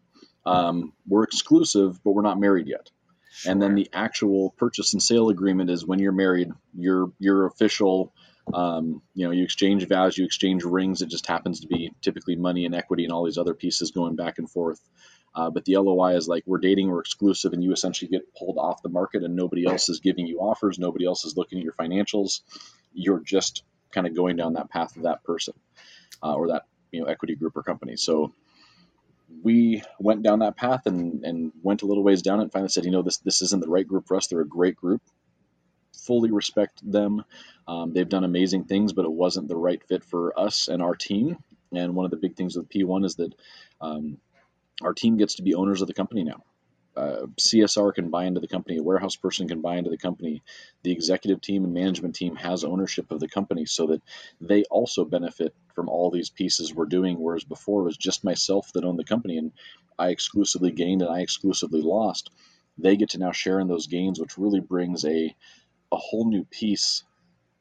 [0.46, 2.90] um, we're exclusive, but we're not married yet.
[3.32, 3.50] Sure.
[3.50, 8.12] And then the actual purchase and sale agreement is when you're married, your your official
[8.52, 11.02] um, you know, you exchange vows, you exchange rings.
[11.02, 14.16] It just happens to be typically money and equity and all these other pieces going
[14.16, 14.80] back and forth.
[15.34, 18.58] Uh, but the LOI is like we're dating, we're exclusive, and you essentially get pulled
[18.58, 21.64] off the market, and nobody else is giving you offers, nobody else is looking at
[21.64, 22.42] your financials.
[22.92, 25.54] You're just kind of going down that path of that person
[26.22, 27.96] uh, or that you know equity group or company.
[27.96, 28.34] So
[29.42, 32.68] we went down that path and, and went a little ways down it and finally
[32.68, 34.26] said, you know, this this isn't the right group for us.
[34.26, 35.00] They're a great group
[36.06, 37.24] fully respect them.
[37.66, 40.94] Um, they've done amazing things, but it wasn't the right fit for us and our
[40.94, 41.38] team.
[41.72, 43.34] And one of the big things with P1 is that
[43.80, 44.18] um,
[44.82, 46.42] our team gets to be owners of the company now.
[46.94, 50.42] Uh, CSR can buy into the company, a warehouse person can buy into the company,
[50.82, 54.02] the executive team and management team has ownership of the company so that
[54.42, 57.18] they also benefit from all these pieces we're doing.
[57.18, 59.52] Whereas before it was just myself that owned the company and
[59.98, 62.30] I exclusively gained and I exclusively lost.
[62.76, 65.34] They get to now share in those gains, which really brings a
[65.92, 67.04] a whole new piece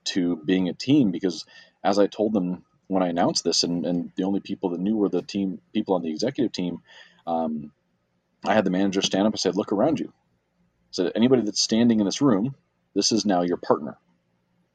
[0.05, 1.45] to being a team because
[1.83, 4.97] as I told them when I announced this, and, and the only people that knew
[4.97, 6.81] were the team people on the executive team,
[7.27, 7.71] um,
[8.45, 10.11] I had the manager stand up and say, "Look around you."
[10.91, 12.55] So anybody that's standing in this room,
[12.95, 13.97] this is now your partner.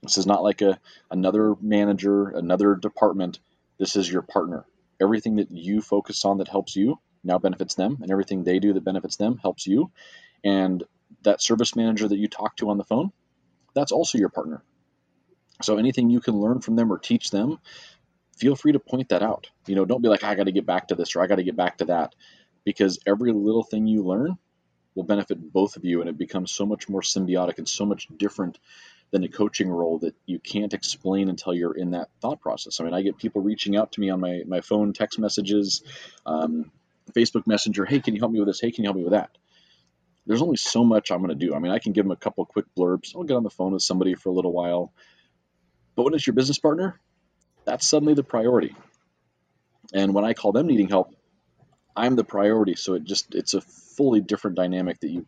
[0.03, 3.39] This is not like a another manager, another department.
[3.79, 4.65] This is your partner.
[5.01, 8.73] Everything that you focus on that helps you now benefits them, and everything they do
[8.73, 9.91] that benefits them helps you.
[10.45, 10.85] And
[11.23, 13.13] that service manager that you talk to on the phone,
[13.77, 14.65] that's also your partner.
[15.63, 17.59] So anything you can learn from them or teach them,
[18.37, 19.49] feel free to point that out.
[19.67, 21.37] You know, don't be like, I got to get back to this or I got
[21.37, 22.15] to get back to that,
[22.65, 24.37] because every little thing you learn
[24.95, 28.09] will benefit both of you, and it becomes so much more symbiotic and so much
[28.17, 28.59] different
[29.13, 32.81] than a coaching role that you can't explain until you're in that thought process.
[32.81, 35.83] I mean, I get people reaching out to me on my my phone, text messages,
[36.25, 36.73] um,
[37.13, 37.85] Facebook Messenger.
[37.85, 38.61] Hey, can you help me with this?
[38.61, 39.31] Hey, can you help me with that?
[40.27, 41.55] There's only so much I'm going to do.
[41.55, 43.15] I mean, I can give them a couple quick blurbs.
[43.15, 44.93] I'll get on the phone with somebody for a little while.
[45.95, 47.01] But when it's your business partner,
[47.65, 48.75] that's suddenly the priority.
[49.95, 51.15] And when I call them needing help,
[51.97, 52.75] I'm the priority.
[52.75, 55.27] So it just it's a fully different dynamic that you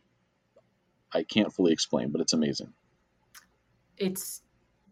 [1.13, 2.73] I can't fully explain, but it's amazing.
[3.97, 4.43] It's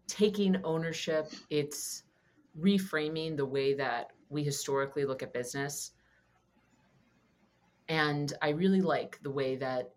[0.07, 1.31] taking ownership.
[1.49, 2.03] It's
[2.59, 5.91] reframing the way that we historically look at business.
[7.87, 9.91] And I really like the way that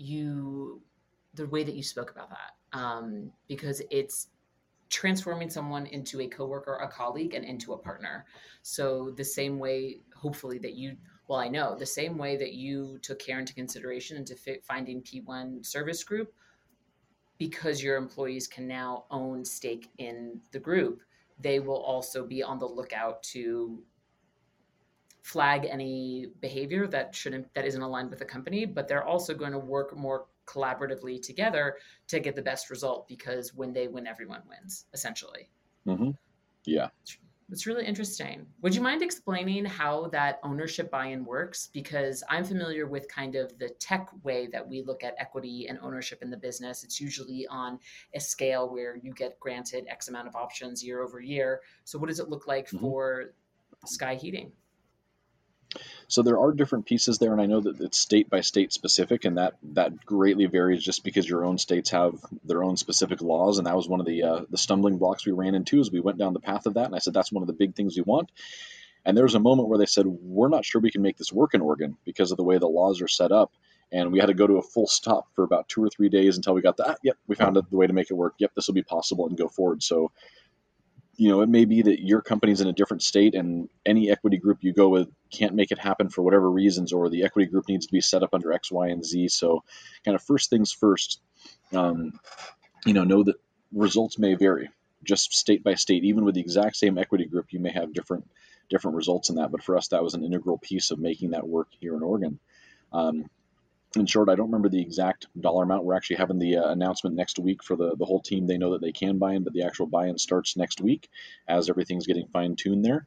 [0.00, 0.80] you
[1.34, 4.28] the way that you spoke about that um, because it's
[4.88, 8.26] transforming someone into a coworker, a colleague, and into a partner.
[8.62, 10.96] So the same way, hopefully, that you
[11.28, 14.34] well, I know the same way that you took care into consideration into
[14.64, 16.32] finding P1 service group,
[17.38, 21.02] because your employees can now own stake in the group,
[21.38, 23.80] they will also be on the lookout to
[25.22, 29.52] flag any behavior that shouldn't that isn't aligned with the company but they're also going
[29.52, 31.76] to work more collaboratively together
[32.08, 35.48] to get the best result because when they win everyone wins essentially.
[35.86, 36.10] Mm-hmm.
[36.64, 36.88] yeah.
[37.52, 38.46] It's really interesting.
[38.62, 41.68] Would you mind explaining how that ownership buy-in works?
[41.72, 45.78] Because i'm familiar with kind of the tech way that we look at equity and
[45.82, 46.84] ownership in the business.
[46.84, 47.80] It's usually on
[48.14, 51.60] a scale where you get granted x amount of options year over year.
[51.84, 52.78] So what does it look like mm-hmm.
[52.78, 53.32] for
[53.86, 54.52] sky heating
[56.08, 59.24] so there are different pieces there, and I know that it's state by state specific,
[59.24, 62.14] and that that greatly varies just because your own states have
[62.44, 65.32] their own specific laws, and that was one of the uh, the stumbling blocks we
[65.32, 66.86] ran into as we went down the path of that.
[66.86, 68.30] And I said that's one of the big things we want.
[69.04, 71.32] And there was a moment where they said we're not sure we can make this
[71.32, 73.52] work in Oregon because of the way the laws are set up,
[73.92, 76.36] and we had to go to a full stop for about two or three days
[76.36, 76.88] until we got that.
[76.88, 78.34] Ah, yep, we found the way to make it work.
[78.38, 79.82] Yep, this will be possible and go forward.
[79.82, 80.10] So
[81.16, 84.38] you know, it may be that your company's in a different state and any equity
[84.38, 87.68] group you go with can't make it happen for whatever reasons, or the equity group
[87.68, 89.28] needs to be set up under X, Y, and Z.
[89.28, 89.64] So,
[90.04, 91.20] kind of first things first,
[91.72, 92.18] um,
[92.84, 93.36] you know, know that
[93.72, 94.68] results may vary
[95.02, 96.04] just state by state.
[96.04, 98.28] Even with the exact same equity group, you may have different
[98.68, 99.50] different results in that.
[99.50, 102.38] But for us, that was an integral piece of making that work here in Oregon.
[102.92, 103.28] Um,
[103.96, 105.84] in short, I don't remember the exact dollar amount.
[105.84, 108.46] We're actually having the uh, announcement next week for the, the whole team.
[108.46, 111.08] They know that they can buy in, but the actual buy in starts next week
[111.48, 113.06] as everything's getting fine tuned there.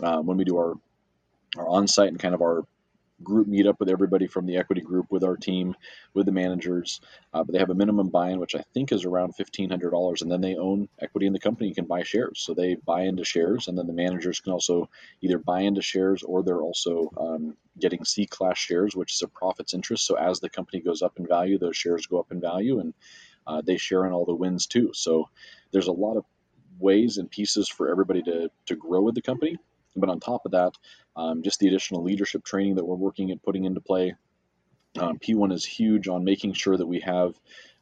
[0.00, 0.74] Uh, when we do our,
[1.56, 2.64] our on site and kind of our
[3.20, 5.74] group meetup with everybody from the equity group, with our team,
[6.14, 7.00] with the managers.
[7.34, 10.22] Uh, but they have a minimum buy-in, which I think is around fifteen hundred dollars,
[10.22, 11.68] and then they own equity in the company.
[11.68, 14.88] You can buy shares, so they buy into shares, and then the managers can also
[15.20, 19.28] either buy into shares or they're also um, getting C class shares, which is a
[19.28, 20.06] profits interest.
[20.06, 22.94] So as the company goes up in value, those shares go up in value, and
[23.46, 24.92] uh, they share in all the wins too.
[24.94, 25.28] So
[25.72, 26.24] there's a lot of
[26.78, 29.58] ways and pieces for everybody to to grow with the company.
[30.00, 30.72] But on top of that,
[31.16, 34.14] um, just the additional leadership training that we're working at putting into play.
[34.98, 37.34] Um, P1 is huge on making sure that we have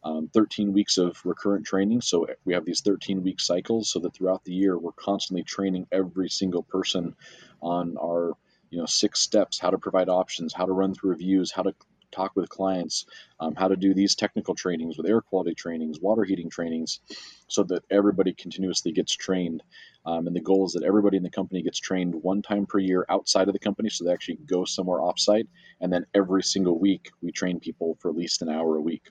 [0.02, 2.00] um, 13 weeks of recurrent training.
[2.00, 5.86] So we have these 13 week cycles so that throughout the year we're constantly training
[5.90, 7.14] every single person
[7.62, 8.34] on our
[8.70, 11.74] you know six steps how to provide options how to run through reviews how to
[12.12, 13.06] talk with clients,
[13.40, 17.00] um, how to do these technical trainings with air quality trainings, water heating trainings,
[17.48, 19.62] so that everybody continuously gets trained.
[20.04, 22.78] Um, and the goal is that everybody in the company gets trained one time per
[22.78, 25.48] year outside of the company, so they actually go somewhere offsite.
[25.80, 29.10] And then every single week, we train people for at least an hour a week.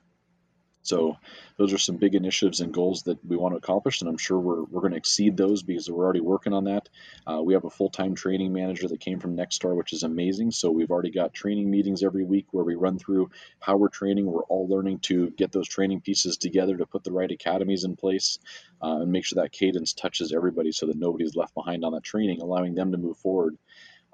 [0.86, 1.16] So
[1.56, 4.38] those are some big initiatives and goals that we want to accomplish, and I'm sure
[4.38, 6.88] we're, we're going to exceed those because we're already working on that.
[7.26, 10.52] Uh, we have a full-time training manager that came from Nexstar, which is amazing.
[10.52, 14.26] So we've already got training meetings every week where we run through how we're training.
[14.26, 17.96] We're all learning to get those training pieces together to put the right academies in
[17.96, 18.38] place
[18.80, 22.04] uh, and make sure that cadence touches everybody so that nobody's left behind on that
[22.04, 23.58] training, allowing them to move forward.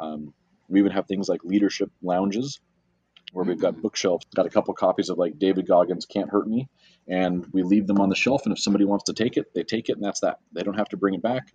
[0.01, 0.33] Um,
[0.69, 2.61] we even have things like leadership lounges
[3.33, 3.83] where we've got mm-hmm.
[3.83, 6.69] bookshelves, got a couple copies of like David Goggins' Can't Hurt Me,
[7.09, 8.43] and we leave them on the shelf.
[8.45, 10.39] And if somebody wants to take it, they take it, and that's that.
[10.53, 11.53] They don't have to bring it back.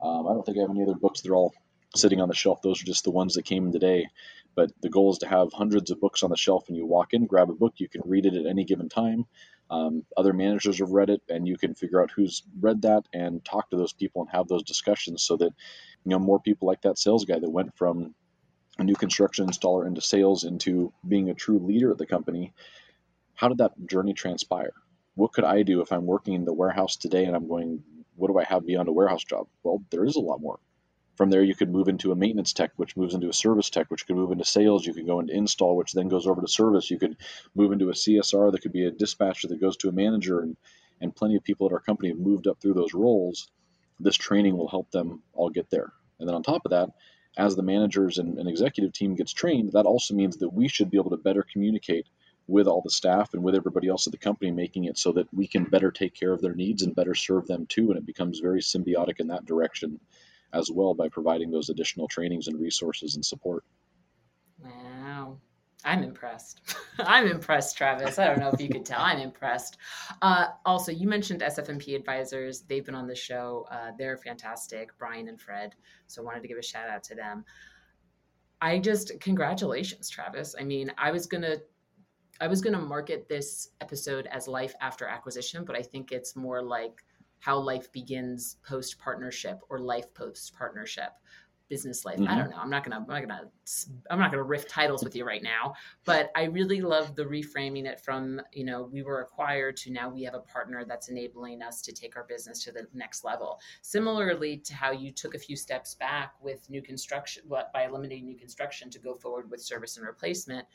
[0.00, 1.20] Um, I don't think I have any other books.
[1.20, 1.54] They're all
[1.94, 2.62] sitting on the shelf.
[2.62, 4.08] Those are just the ones that came in today.
[4.54, 7.12] But the goal is to have hundreds of books on the shelf, and you walk
[7.12, 9.26] in, grab a book, you can read it at any given time.
[9.70, 13.44] Um, other managers have read it, and you can figure out who's read that and
[13.44, 15.52] talk to those people and have those discussions so that
[16.04, 18.14] you know more people like that sales guy that went from
[18.80, 22.52] a new construction installer into sales into being a true leader at the company
[23.40, 24.74] how did that journey transpire?
[25.14, 27.82] What could i do if i'm working in the warehouse today and i'm going
[28.16, 29.46] what do i have beyond a warehouse job?
[29.62, 30.58] Well there is a lot more.
[31.16, 33.90] From there you could move into a maintenance tech which moves into a service tech
[33.90, 34.84] which could move into sales.
[34.84, 36.90] You could go into install which then goes over to service.
[36.90, 37.16] You could
[37.54, 40.58] move into a csr that could be a dispatcher that goes to a manager and
[41.00, 43.50] and plenty of people at our company have moved up through those roles.
[43.98, 45.94] This training will help them all get there.
[46.18, 46.90] And then on top of that
[47.36, 50.90] as the managers and, and executive team gets trained, that also means that we should
[50.90, 52.06] be able to better communicate
[52.46, 55.32] with all the staff and with everybody else at the company, making it so that
[55.32, 57.90] we can better take care of their needs and better serve them too.
[57.90, 60.00] And it becomes very symbiotic in that direction.
[60.52, 63.64] as well by providing those additional trainings and resources and support.
[64.62, 64.89] Wow.
[65.84, 66.60] I'm impressed.
[66.98, 68.18] I'm impressed, Travis.
[68.18, 69.00] I don't know if you could tell.
[69.00, 69.78] I'm impressed.
[70.20, 72.62] Uh, also, you mentioned SF&P advisors.
[72.62, 73.66] They've been on the show.
[73.70, 75.74] Uh, they're fantastic, Brian and Fred.
[76.06, 77.44] So I wanted to give a shout out to them.
[78.60, 80.54] I just congratulations, Travis.
[80.58, 81.56] I mean, I was gonna
[82.40, 86.62] I was gonna market this episode as life after acquisition, but I think it's more
[86.62, 87.02] like
[87.38, 91.12] how life begins post partnership or life post partnership
[91.70, 92.18] business life.
[92.18, 92.28] Mm-hmm.
[92.28, 92.58] I don't know.
[92.58, 92.96] I'm not gonna.
[92.96, 93.50] I'm not gonna.
[94.10, 95.74] I'm not gonna riff titles with you right now.
[96.04, 100.10] But I really love the reframing it from you know we were acquired to now
[100.10, 103.58] we have a partner that's enabling us to take our business to the next level.
[103.80, 108.26] Similarly to how you took a few steps back with new construction, what by eliminating
[108.26, 110.66] new construction to go forward with service and replacement.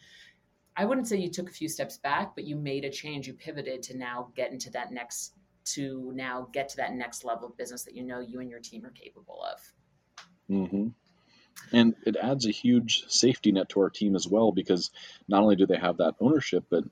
[0.78, 3.28] I wouldn't say you took a few steps back, but you made a change.
[3.28, 5.34] You pivoted to now get into that next
[5.66, 8.60] to now get to that next level of business that you know you and your
[8.60, 9.60] team are capable of.
[10.50, 10.88] Mm-hmm.
[11.72, 14.92] And it adds a huge safety net to our team as well because
[15.28, 16.84] not only do they have that ownership, but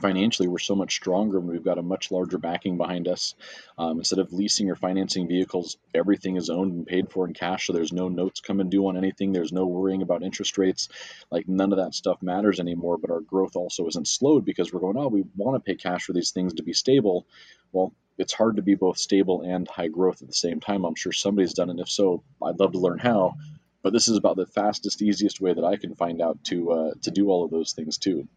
[0.00, 3.34] financially we're so much stronger and we've got a much larger backing behind us.
[3.78, 7.66] Um, instead of leasing or financing vehicles everything is owned and paid for in cash
[7.66, 10.88] so there's no notes coming due on anything there's no worrying about interest rates.
[11.30, 14.80] Like none of that stuff matters anymore but our growth also isn't slowed because we're
[14.80, 17.26] going oh we want to pay cash for these things to be stable.
[17.72, 20.84] Well it's hard to be both stable and high growth at the same time.
[20.84, 21.72] I'm sure somebody's done it.
[21.72, 23.34] And If so, I'd love to learn how.
[23.82, 26.94] But this is about the fastest, easiest way that I can find out to uh,
[27.02, 28.28] to do all of those things too.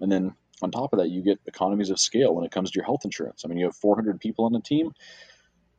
[0.00, 2.76] And then on top of that, you get economies of scale when it comes to
[2.76, 3.44] your health insurance.
[3.44, 4.92] I mean, you have 400 people on the team.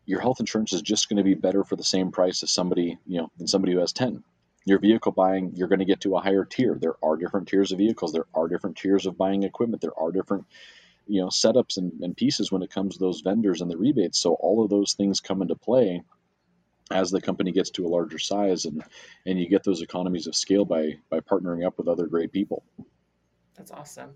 [0.06, 2.98] Your health insurance is just going to be better for the same price as somebody,
[3.08, 4.24] you know, than somebody who has 10.
[4.66, 6.78] Your vehicle buying, you're going to get to a higher tier.
[6.80, 8.14] There are different tiers of vehicles.
[8.14, 9.82] There are different tiers of buying equipment.
[9.82, 10.46] There are different
[11.08, 14.20] you know setups and, and pieces when it comes to those vendors and the rebates.
[14.20, 16.02] So all of those things come into play
[16.92, 18.84] as the company gets to a larger size and
[19.26, 22.64] and you get those economies of scale by by partnering up with other great people.
[23.56, 24.12] That's awesome.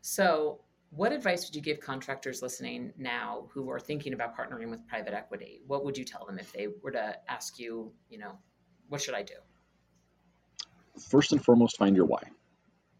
[0.00, 4.86] So what advice would you give contractors listening now who are thinking about partnering with
[4.86, 5.60] private equity?
[5.66, 8.38] What would you tell them if they were to ask you you know
[8.88, 9.34] what should i do?
[11.08, 12.22] First and foremost find your why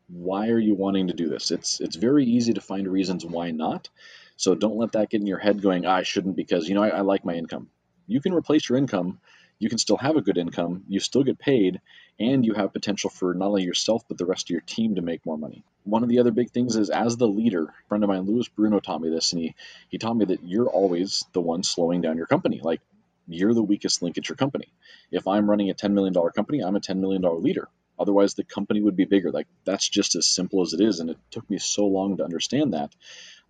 [0.09, 1.51] why are you wanting to do this?
[1.51, 3.89] It's it's very easy to find reasons why not.
[4.37, 6.83] So don't let that get in your head going, ah, I shouldn't because you know
[6.83, 7.69] I, I like my income.
[8.07, 9.21] You can replace your income.
[9.59, 10.85] You can still have a good income.
[10.89, 11.81] You still get paid,
[12.19, 15.03] and you have potential for not only yourself but the rest of your team to
[15.03, 15.65] make more money.
[15.85, 18.49] One of the other big things is as the leader, a friend of mine, Louis
[18.49, 19.55] Bruno, taught me this, and he
[19.89, 22.61] he taught me that you're always the one slowing down your company.
[22.63, 22.81] Like
[23.27, 24.69] you're the weakest link at your company.
[25.11, 27.69] If I'm running a $10 million company, I'm a $10 million leader.
[27.99, 29.31] Otherwise, the company would be bigger.
[29.31, 32.25] Like that's just as simple as it is, and it took me so long to
[32.25, 32.95] understand that.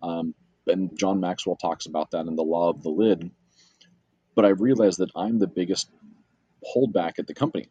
[0.01, 0.35] Um,
[0.67, 3.31] and John Maxwell talks about that in the Law of the Lid.
[4.35, 5.89] But I realized that I'm the biggest
[6.75, 7.69] holdback at the company.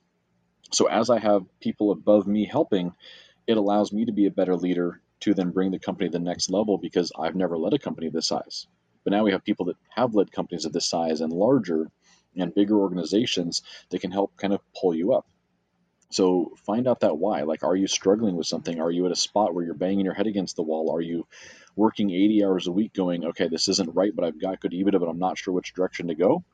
[0.73, 2.95] So as I have people above me helping,
[3.47, 6.25] it allows me to be a better leader to then bring the company to the
[6.25, 8.67] next level because I've never led a company this size.
[9.05, 11.91] But now we have people that have led companies of this size and larger
[12.37, 15.27] and bigger organizations that can help kind of pull you up.
[16.15, 17.43] So find out that why.
[17.43, 18.81] Like, are you struggling with something?
[18.81, 20.95] Are you at a spot where you're banging your head against the wall?
[20.95, 21.27] Are you
[21.75, 25.01] working 80 hours a week going, okay, this isn't right, but I've got good EBITDA,
[25.01, 26.45] but I'm not sure which direction to go?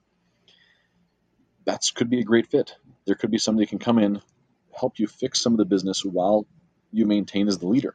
[1.67, 2.75] That could be a great fit.
[3.05, 4.23] There could be somebody who can come in,
[4.75, 6.47] help you fix some of the business while
[6.91, 7.95] you maintain as the leader.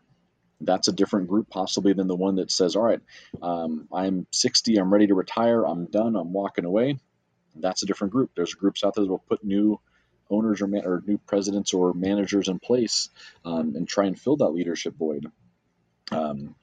[0.62, 3.02] That's a different group, possibly, than the one that says, all right,
[3.42, 7.00] um, I'm 60, I'm ready to retire, I'm done, I'm walking away.
[7.56, 8.34] That's a different group.
[8.36, 9.80] There's groups out there that will put new
[10.30, 13.10] owners or, or new presidents or managers in place
[13.44, 15.28] um, and try and fill that leadership void.
[16.12, 16.56] Um,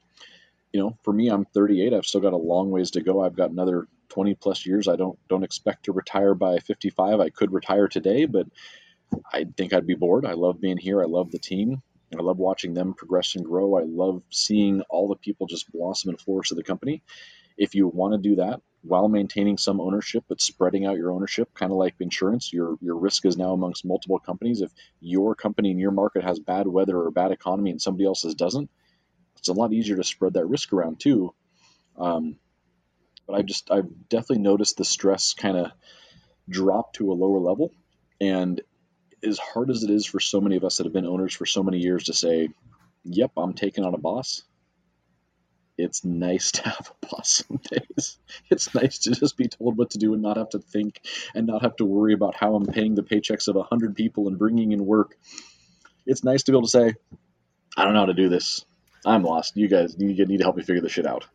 [0.71, 1.93] you know, for me, I'm 38.
[1.93, 3.21] I've still got a long ways to go.
[3.21, 4.87] I've got another 20 plus years.
[4.87, 7.19] I don't don't expect to retire by 55.
[7.19, 8.47] I could retire today, but
[9.31, 10.25] I think I'd be bored.
[10.25, 11.01] I love being here.
[11.01, 11.81] I love the team.
[12.17, 13.75] I love watching them progress and grow.
[13.77, 17.01] I love seeing all the people just blossom and flourish of the company.
[17.57, 21.53] If you want to do that, while maintaining some ownership, but spreading out your ownership,
[21.53, 22.51] kind of like insurance.
[22.51, 24.61] Your your risk is now amongst multiple companies.
[24.61, 28.35] If your company in your market has bad weather or bad economy and somebody else's
[28.35, 28.69] doesn't,
[29.37, 31.33] it's a lot easier to spread that risk around too.
[31.97, 32.35] Um,
[33.25, 35.71] but I've just I've definitely noticed the stress kind of
[36.49, 37.71] drop to a lower level,
[38.19, 38.61] and
[39.23, 41.45] as hard as it is for so many of us that have been owners for
[41.45, 42.49] so many years to say,
[43.05, 44.43] "Yep, I'm taking on a boss,"
[45.77, 48.17] it's nice to have a boss some days.
[48.49, 51.01] It's nice to just be told what to do and not have to think
[51.33, 54.27] and not have to worry about how I'm paying the paychecks of a hundred people
[54.27, 55.17] and bringing in work.
[56.05, 56.93] It's nice to be able to say,
[57.75, 58.65] I don't know how to do this.
[59.05, 59.57] I'm lost.
[59.57, 61.25] You guys need to help me figure this shit out.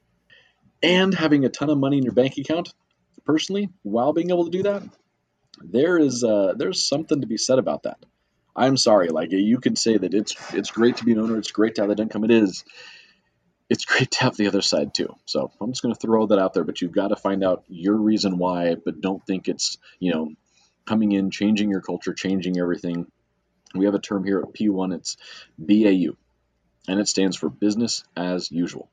[0.83, 2.73] And having a ton of money in your bank account,
[3.25, 4.83] personally, while being able to do that,
[5.61, 7.99] there is uh, there's something to be said about that.
[8.55, 11.51] I'm sorry, like you can say that it's it's great to be an owner, it's
[11.51, 12.25] great to have that income.
[12.25, 12.65] It is.
[13.69, 15.15] It's great to have the other side too.
[15.27, 17.65] So I'm just going to throw that out there, but you've got to find out
[17.69, 18.75] your reason why.
[18.77, 20.33] But don't think it's you know
[20.87, 23.07] coming in, changing your culture, changing everything.
[23.75, 24.95] We have a term here at P1.
[24.95, 25.17] It's
[25.59, 26.17] BAU,
[26.89, 28.91] and it stands for business as usual.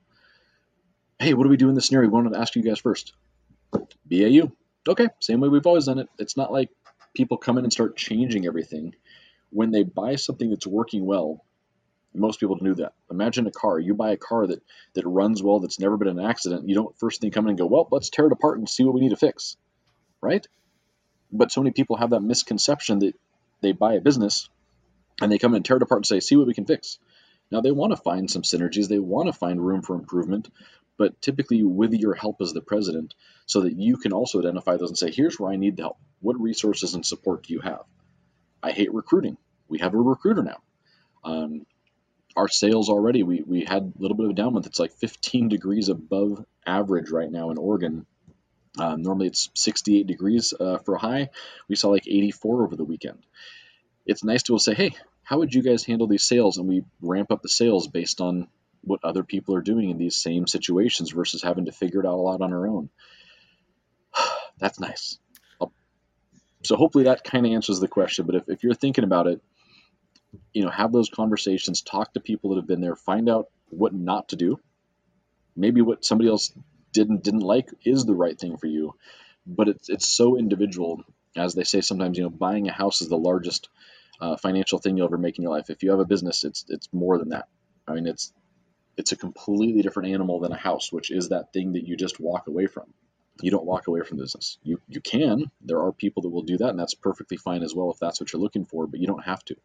[1.19, 2.09] Hey, what do we do in this scenario?
[2.09, 3.13] We wanted to ask you guys first.
[4.05, 4.51] BAU.
[4.87, 6.09] Okay, same way we've always done it.
[6.19, 6.69] It's not like
[7.15, 8.93] people come in and start changing everything.
[9.49, 11.43] When they buy something that's working well,
[12.15, 12.93] most people do that.
[13.11, 13.79] Imagine a car.
[13.79, 14.61] You buy a car that
[14.93, 16.67] that runs well, that's never been an accident.
[16.69, 18.83] You don't first thing come in and go, well, let's tear it apart and see
[18.83, 19.57] what we need to fix,
[20.21, 20.45] right?
[21.31, 23.15] But so many people have that misconception that
[23.61, 24.49] they buy a business
[25.21, 26.99] and they come in and tear it apart and say, see what we can fix.
[27.51, 30.49] Now they want to find some synergies, they want to find room for improvement,
[30.97, 33.13] but typically with your help as the president,
[33.45, 35.97] so that you can also identify those and say, here's where I need the help.
[36.21, 37.83] What resources and support do you have?
[38.63, 39.37] I hate recruiting.
[39.67, 40.61] We have a recruiter now.
[41.23, 41.65] Um,
[42.35, 44.65] our sales already, we, we had a little bit of a down month.
[44.65, 48.05] It's like 15 degrees above average right now in Oregon.
[48.77, 51.29] Um, normally it's 68 degrees uh, for a high.
[51.69, 53.19] We saw like 84 over the weekend.
[54.05, 56.57] It's nice to say, hey, how would you guys handle these sales?
[56.57, 58.47] And we ramp up the sales based on
[58.81, 62.13] what other people are doing in these same situations versus having to figure it out
[62.13, 62.89] a lot on our own.
[64.59, 65.17] That's nice.
[65.59, 65.71] I'll,
[66.63, 68.25] so hopefully that kind of answers the question.
[68.25, 69.41] But if, if you're thinking about it,
[70.53, 73.93] you know, have those conversations, talk to people that have been there, find out what
[73.93, 74.59] not to do.
[75.55, 76.51] Maybe what somebody else
[76.91, 78.95] didn't didn't like is the right thing for you,
[79.45, 81.03] but it's it's so individual.
[81.35, 83.67] As they say sometimes, you know, buying a house is the largest
[84.21, 85.69] uh, financial thing you'll ever make in your life.
[85.69, 87.47] If you have a business, it's it's more than that.
[87.87, 88.31] I mean, it's
[88.97, 92.19] it's a completely different animal than a house, which is that thing that you just
[92.19, 92.93] walk away from.
[93.41, 94.57] You don't walk away from business.
[94.63, 95.51] You you can.
[95.61, 98.19] There are people that will do that, and that's perfectly fine as well if that's
[98.21, 98.87] what you're looking for.
[98.87, 99.55] But you don't have to.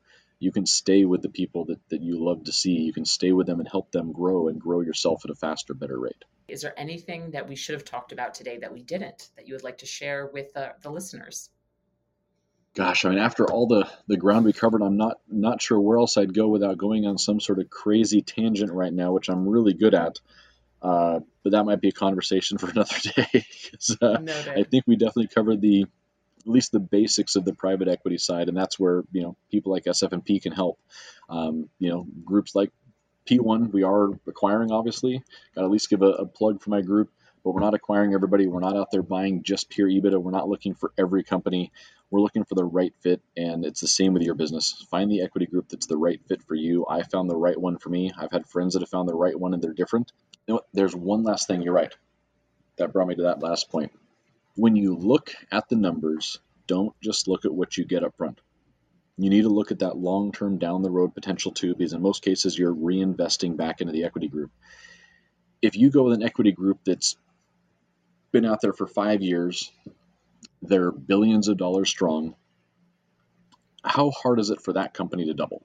[0.41, 2.72] You can stay with the people that, that you love to see.
[2.72, 5.74] You can stay with them and help them grow and grow yourself at a faster,
[5.74, 6.24] better rate.
[6.49, 9.55] Is there anything that we should have talked about today that we didn't that you
[9.55, 11.51] would like to share with uh, the listeners?
[12.74, 15.99] gosh, I mean, after all the the ground we covered, I'm not not sure where
[15.99, 19.49] else I'd go without going on some sort of crazy tangent right now, which I'm
[19.49, 20.18] really good at.
[20.82, 23.45] Uh, but that might be a conversation for another day.
[24.01, 24.18] uh,
[24.57, 25.86] I think we definitely covered the
[26.41, 29.72] at least the basics of the private equity side, and that's where you know people
[29.72, 30.78] like SF&P can help.
[31.28, 32.70] Um, you know, groups like
[33.26, 34.72] P1 we are acquiring.
[34.72, 35.22] Obviously,
[35.55, 37.11] got to at least give a, a plug for my group
[37.45, 38.47] but we're not acquiring everybody.
[38.47, 40.20] We're not out there buying just pure EBITDA.
[40.20, 41.72] We're not looking for every company.
[42.11, 44.84] We're looking for the right fit, and it's the same with your business.
[44.91, 46.84] Find the equity group that's the right fit for you.
[46.88, 48.12] I found the right one for me.
[48.16, 50.12] I've had friends that have found the right one, and they're different.
[50.47, 51.62] You know There's one last thing.
[51.62, 51.95] You're right.
[52.78, 53.93] That brought me to that last point.
[54.61, 58.40] When you look at the numbers, don't just look at what you get up front.
[59.16, 62.02] You need to look at that long term down the road potential too, because in
[62.02, 64.50] most cases, you're reinvesting back into the equity group.
[65.62, 67.16] If you go with an equity group that's
[68.32, 69.70] been out there for five years.
[70.62, 72.34] They're billions of dollars strong.
[73.82, 75.62] How hard is it for that company to double?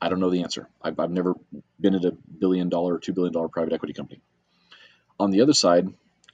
[0.00, 0.68] I don't know the answer.
[0.80, 1.34] I've, I've never
[1.80, 4.20] been at a billion dollar or two billion dollar private equity company.
[5.18, 5.88] On the other side,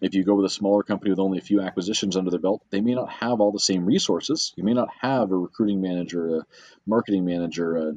[0.04, 2.62] if you go with a smaller company with only a few acquisitions under their belt,
[2.68, 4.52] they may not have all the same resources.
[4.54, 6.46] You may not have a recruiting manager, a
[6.86, 7.92] marketing manager, a,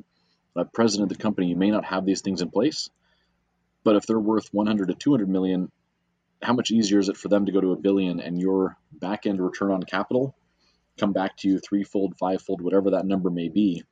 [0.56, 1.48] a president of the company.
[1.48, 2.90] You may not have these things in place.
[3.84, 5.70] But if they're worth 100 to 200 million,
[6.42, 9.26] how much easier is it for them to go to a billion and your back
[9.26, 10.34] end return on capital
[10.98, 13.84] come back to you threefold, fivefold, whatever that number may be,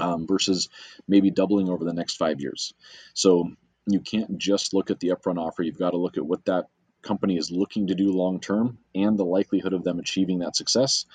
[0.00, 0.68] um, versus
[1.06, 2.74] maybe doubling over the next five years.
[3.14, 3.52] So
[3.86, 5.62] you can't just look at the upfront offer.
[5.62, 6.66] You've got to look at what that
[7.06, 11.06] company is looking to do long term and the likelihood of them achieving that success,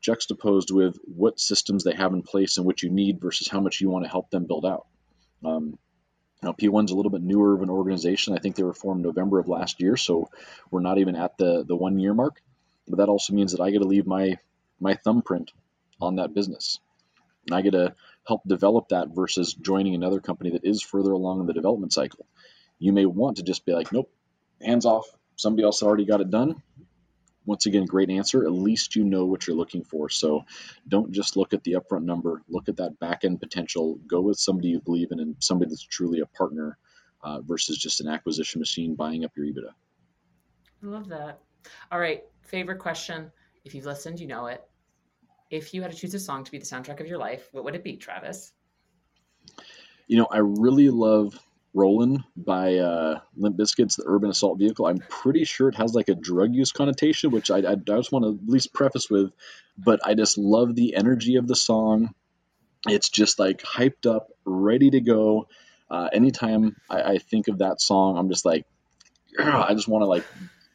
[0.00, 3.80] juxtaposed with what systems they have in place and what you need versus how much
[3.80, 4.86] you want to help them build out.
[5.44, 5.78] Um,
[6.42, 8.34] now, P1's a little bit newer of an organization.
[8.34, 10.30] I think they were formed November of last year, so
[10.70, 12.40] we're not even at the the one year mark.
[12.88, 14.38] But that also means that I get to leave my
[14.80, 15.52] my thumbprint
[16.00, 16.78] on that business,
[17.46, 17.94] and I get to
[18.26, 22.26] help develop that versus joining another company that is further along in the development cycle.
[22.78, 24.10] You may want to just be like, nope,
[24.62, 25.06] hands off.
[25.40, 26.62] Somebody else already got it done
[27.50, 28.44] once again, great answer.
[28.44, 30.08] At least you know what you're looking for.
[30.08, 30.44] So
[30.86, 32.42] don't just look at the upfront number.
[32.48, 33.98] Look at that back end potential.
[34.06, 36.78] Go with somebody you believe in and somebody that's truly a partner
[37.22, 39.70] uh, versus just an acquisition machine buying up your EBITDA.
[40.82, 41.40] I love that.
[41.90, 42.22] All right.
[42.42, 43.30] Favorite question.
[43.64, 44.62] If you've listened, you know it.
[45.50, 47.64] If you had to choose a song to be the soundtrack of your life, what
[47.64, 48.52] would it be, Travis?
[50.06, 51.38] You know, I really love
[51.72, 54.86] Rollin' by uh, Limp Bizkit's The Urban Assault Vehicle.
[54.86, 58.12] I'm pretty sure it has like a drug use connotation, which I, I, I just
[58.12, 59.32] want to at least preface with,
[59.78, 62.14] but I just love the energy of the song.
[62.88, 65.48] It's just like hyped up, ready to go.
[65.88, 68.64] Uh, anytime I, I think of that song, I'm just like,
[69.38, 70.24] I just want to like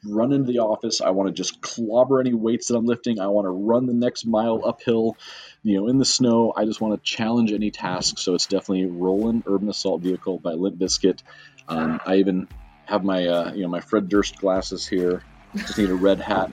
[0.05, 1.01] run into the office.
[1.01, 3.19] I want to just clobber any weights that I'm lifting.
[3.19, 5.17] I want to run the next mile uphill,
[5.63, 6.53] you know, in the snow.
[6.55, 8.19] I just want to challenge any task.
[8.19, 11.21] So it's definitely Rollin' Urban Assault Vehicle by Limp Bizkit.
[11.67, 12.47] Um, I even
[12.85, 15.23] have my, uh, you know, my Fred Durst glasses here.
[15.55, 16.51] Just need a red hat,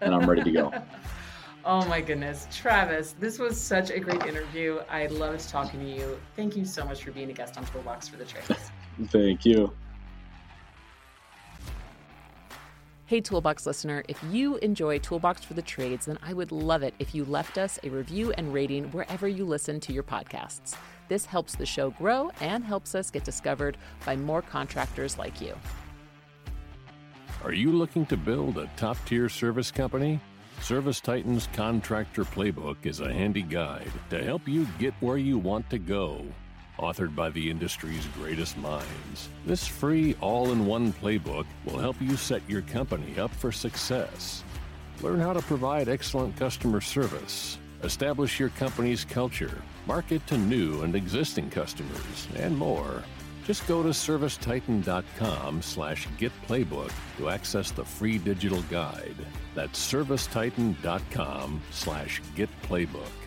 [0.00, 0.72] and I'm ready to go.
[1.64, 4.80] oh my goodness, Travis, this was such a great interview.
[4.90, 6.18] I loved talking to you.
[6.34, 8.70] Thank you so much for being a guest on Toolbox for the Trades.
[9.06, 9.72] Thank you.
[13.06, 16.94] Hey, Toolbox listener, if you enjoy Toolbox for the Trades, then I would love it
[16.98, 20.74] if you left us a review and rating wherever you listen to your podcasts.
[21.08, 23.76] This helps the show grow and helps us get discovered
[24.06, 25.54] by more contractors like you.
[27.44, 30.18] Are you looking to build a top tier service company?
[30.60, 35.78] ServiceTitan's Contractor Playbook is a handy guide to help you get where you want to
[35.78, 36.24] go
[36.78, 39.28] authored by the industry's greatest minds.
[39.46, 44.42] This free all in one playbook will help you set your company up for success.
[45.00, 50.94] Learn how to provide excellent customer service, establish your company's culture, market to new and
[50.94, 53.02] existing customers, and more.
[53.46, 59.16] Just go to servicetitan.com slash getplaybook to access the free digital guide.
[59.54, 63.23] That's servicetitan.com slash getplaybook.